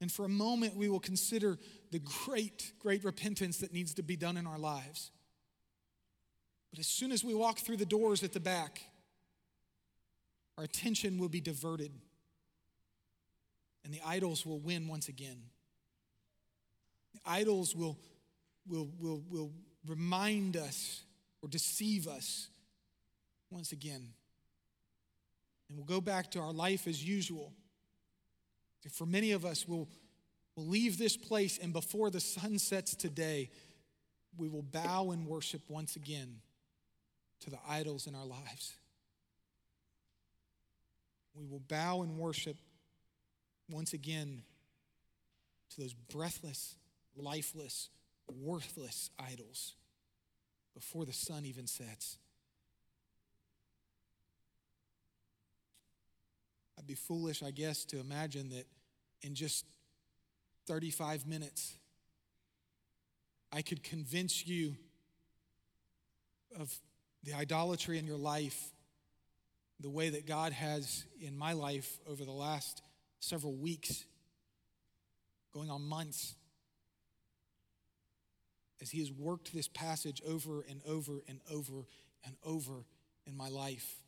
And 0.00 0.10
for 0.12 0.24
a 0.24 0.28
moment, 0.28 0.76
we 0.76 0.88
will 0.88 1.00
consider 1.00 1.58
the 1.90 2.00
great, 2.00 2.72
great 2.78 3.04
repentance 3.04 3.58
that 3.58 3.72
needs 3.72 3.94
to 3.94 4.02
be 4.02 4.16
done 4.16 4.36
in 4.36 4.46
our 4.46 4.58
lives. 4.58 5.10
But 6.70 6.80
as 6.80 6.88
soon 6.88 7.12
as 7.12 7.24
we 7.24 7.34
walk 7.34 7.60
through 7.60 7.76
the 7.76 7.86
doors 7.86 8.22
at 8.24 8.32
the 8.32 8.40
back, 8.40 8.82
our 10.58 10.64
attention 10.64 11.18
will 11.18 11.28
be 11.28 11.40
diverted 11.40 11.92
and 13.84 13.92
the 13.92 14.00
idols 14.04 14.44
will 14.44 14.58
win 14.58 14.88
once 14.88 15.08
again. 15.08 15.38
The 17.12 17.20
idols 17.24 17.76
will, 17.76 17.98
will, 18.66 18.88
will, 18.98 19.22
will 19.30 19.52
remind 19.86 20.56
us 20.56 21.02
or 21.42 21.48
deceive 21.48 22.08
us 22.08 22.48
once 23.50 23.72
again. 23.72 24.08
And 25.74 25.80
we'll 25.80 25.96
go 25.96 26.00
back 26.00 26.30
to 26.30 26.38
our 26.38 26.52
life 26.52 26.86
as 26.86 27.02
usual. 27.02 27.52
For 28.92 29.06
many 29.06 29.32
of 29.32 29.44
us, 29.44 29.66
we'll, 29.66 29.88
we'll 30.54 30.68
leave 30.68 30.98
this 30.98 31.16
place, 31.16 31.58
and 31.58 31.72
before 31.72 32.10
the 32.10 32.20
sun 32.20 32.60
sets 32.60 32.94
today, 32.94 33.50
we 34.38 34.48
will 34.48 34.62
bow 34.62 35.10
and 35.10 35.26
worship 35.26 35.62
once 35.66 35.96
again 35.96 36.36
to 37.40 37.50
the 37.50 37.58
idols 37.68 38.06
in 38.06 38.14
our 38.14 38.24
lives. 38.24 38.76
We 41.34 41.44
will 41.44 41.62
bow 41.66 42.02
and 42.02 42.18
worship 42.18 42.56
once 43.68 43.94
again 43.94 44.42
to 45.70 45.80
those 45.80 45.94
breathless, 45.94 46.76
lifeless, 47.16 47.88
worthless 48.32 49.10
idols 49.18 49.74
before 50.72 51.04
the 51.04 51.12
sun 51.12 51.44
even 51.44 51.66
sets. 51.66 52.18
I'd 56.78 56.86
be 56.86 56.94
foolish, 56.94 57.42
I 57.42 57.50
guess, 57.50 57.84
to 57.86 58.00
imagine 58.00 58.50
that 58.50 58.66
in 59.22 59.34
just 59.34 59.64
35 60.66 61.26
minutes, 61.26 61.76
I 63.52 63.62
could 63.62 63.82
convince 63.82 64.46
you 64.46 64.76
of 66.58 66.74
the 67.22 67.34
idolatry 67.34 67.98
in 67.98 68.06
your 68.06 68.18
life 68.18 68.72
the 69.80 69.90
way 69.90 70.08
that 70.10 70.26
God 70.26 70.52
has 70.52 71.04
in 71.20 71.36
my 71.36 71.52
life 71.52 71.98
over 72.08 72.24
the 72.24 72.32
last 72.32 72.82
several 73.20 73.54
weeks, 73.54 74.04
going 75.52 75.70
on 75.70 75.82
months, 75.82 76.34
as 78.80 78.90
He 78.90 79.00
has 79.00 79.10
worked 79.12 79.52
this 79.52 79.68
passage 79.68 80.22
over 80.26 80.64
and 80.68 80.80
over 80.86 81.22
and 81.28 81.40
over 81.50 81.86
and 82.24 82.36
over 82.44 82.84
in 83.26 83.36
my 83.36 83.48
life. 83.48 84.03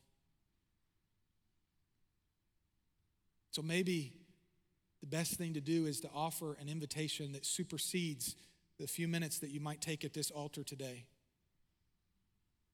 So 3.56 3.62
maybe 3.62 4.12
the 5.00 5.06
best 5.06 5.38
thing 5.38 5.54
to 5.54 5.62
do 5.62 5.86
is 5.86 6.00
to 6.00 6.10
offer 6.14 6.58
an 6.60 6.68
invitation 6.68 7.32
that 7.32 7.46
supersedes 7.46 8.36
the 8.78 8.86
few 8.86 9.08
minutes 9.08 9.38
that 9.38 9.48
you 9.48 9.60
might 9.60 9.80
take 9.80 10.04
at 10.04 10.12
this 10.12 10.30
altar 10.30 10.62
today. 10.62 11.06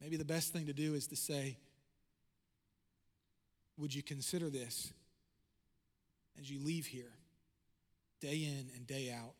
Maybe 0.00 0.16
the 0.16 0.24
best 0.24 0.52
thing 0.52 0.66
to 0.66 0.72
do 0.72 0.94
is 0.94 1.06
to 1.06 1.14
say, 1.14 1.56
Would 3.78 3.94
you 3.94 4.02
consider 4.02 4.50
this 4.50 4.92
as 6.36 6.50
you 6.50 6.58
leave 6.58 6.86
here, 6.86 7.12
day 8.20 8.38
in 8.38 8.66
and 8.74 8.84
day 8.84 9.14
out? 9.16 9.34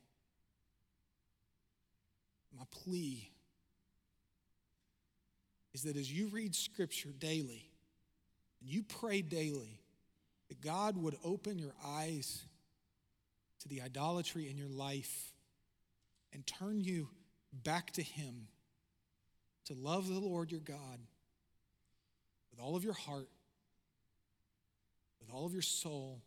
My 2.57 2.67
plea 2.71 3.33
is 5.75 5.83
that 5.83 5.97
as 5.97 6.13
you 6.13 6.29
read 6.29 6.55
Scripture 6.55 7.11
daily 7.19 7.69
and 8.61 8.71
you 8.71 8.85
pray 8.85 9.23
daily, 9.23 9.82
that 10.53 10.61
God 10.61 10.99
would 10.99 11.17
open 11.25 11.59
your 11.59 11.73
eyes 11.83 12.43
to 13.61 13.69
the 13.69 13.81
idolatry 13.81 14.51
in 14.51 14.59
your 14.59 14.69
life 14.69 15.33
and 16.35 16.47
turn 16.47 16.79
you 16.79 17.09
back 17.65 17.91
to 17.93 18.03
Him 18.03 18.49
to 19.65 19.73
love 19.73 20.09
the 20.09 20.21
Lord 20.21 20.51
your 20.51 20.61
God 20.61 20.99
with 22.51 22.61
all 22.61 22.77
of 22.77 22.85
your 22.85 22.93
heart, 22.93 23.31
with 25.21 25.31
all 25.33 25.47
of 25.47 25.55
your 25.55 25.63
soul, 25.63 26.21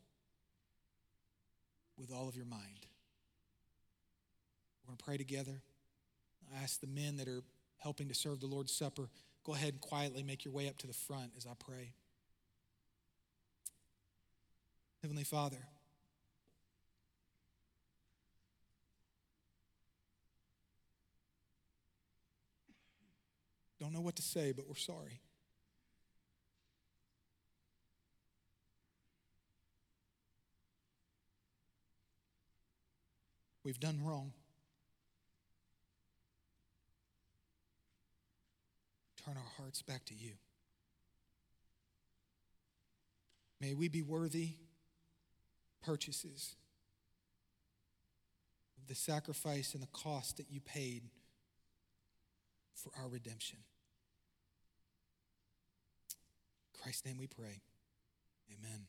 with 1.99 2.11
all 2.11 2.27
of 2.27 2.35
your 2.35 2.47
mind. 2.47 2.87
We're 4.81 4.87
going 4.87 4.97
to 4.97 5.03
pray 5.03 5.17
together. 5.17 5.61
I 6.51 6.63
ask 6.63 6.79
the 6.79 6.87
men 6.87 7.17
that 7.17 7.27
are 7.27 7.43
helping 7.77 8.07
to 8.07 8.15
serve 8.15 8.39
the 8.39 8.47
Lord's 8.47 8.75
Supper, 8.75 9.07
go 9.43 9.53
ahead 9.53 9.73
and 9.73 9.81
quietly 9.81 10.23
make 10.23 10.45
your 10.45 10.53
way 10.53 10.67
up 10.67 10.79
to 10.79 10.87
the 10.87 10.93
front 10.93 11.33
as 11.37 11.45
I 11.45 11.53
pray. 11.59 11.93
Heavenly 15.05 15.23
Father, 15.23 15.59
don't 23.79 23.93
know 23.93 24.01
what 24.01 24.15
to 24.15 24.23
say, 24.23 24.51
but 24.51 24.67
we're 24.67 24.73
sorry. 24.73 25.21
We've 33.63 33.79
done 33.79 34.03
wrong. 34.03 34.33
Turn 39.23 39.37
our 39.37 39.51
hearts 39.59 39.83
back 39.83 40.03
to 40.05 40.15
you. 40.15 40.31
May 43.61 43.75
we 43.75 43.87
be 43.87 44.01
worthy 44.01 44.55
purchases 45.85 46.55
of 48.81 48.87
the 48.87 48.95
sacrifice 48.95 49.73
and 49.73 49.83
the 49.83 49.87
cost 49.87 50.37
that 50.37 50.47
you 50.49 50.59
paid 50.59 51.03
for 52.73 52.91
our 53.01 53.07
redemption. 53.07 53.59
In 56.73 56.81
Christ's 56.81 57.05
name 57.05 57.17
we 57.17 57.27
pray. 57.27 57.61
Amen. 58.51 58.87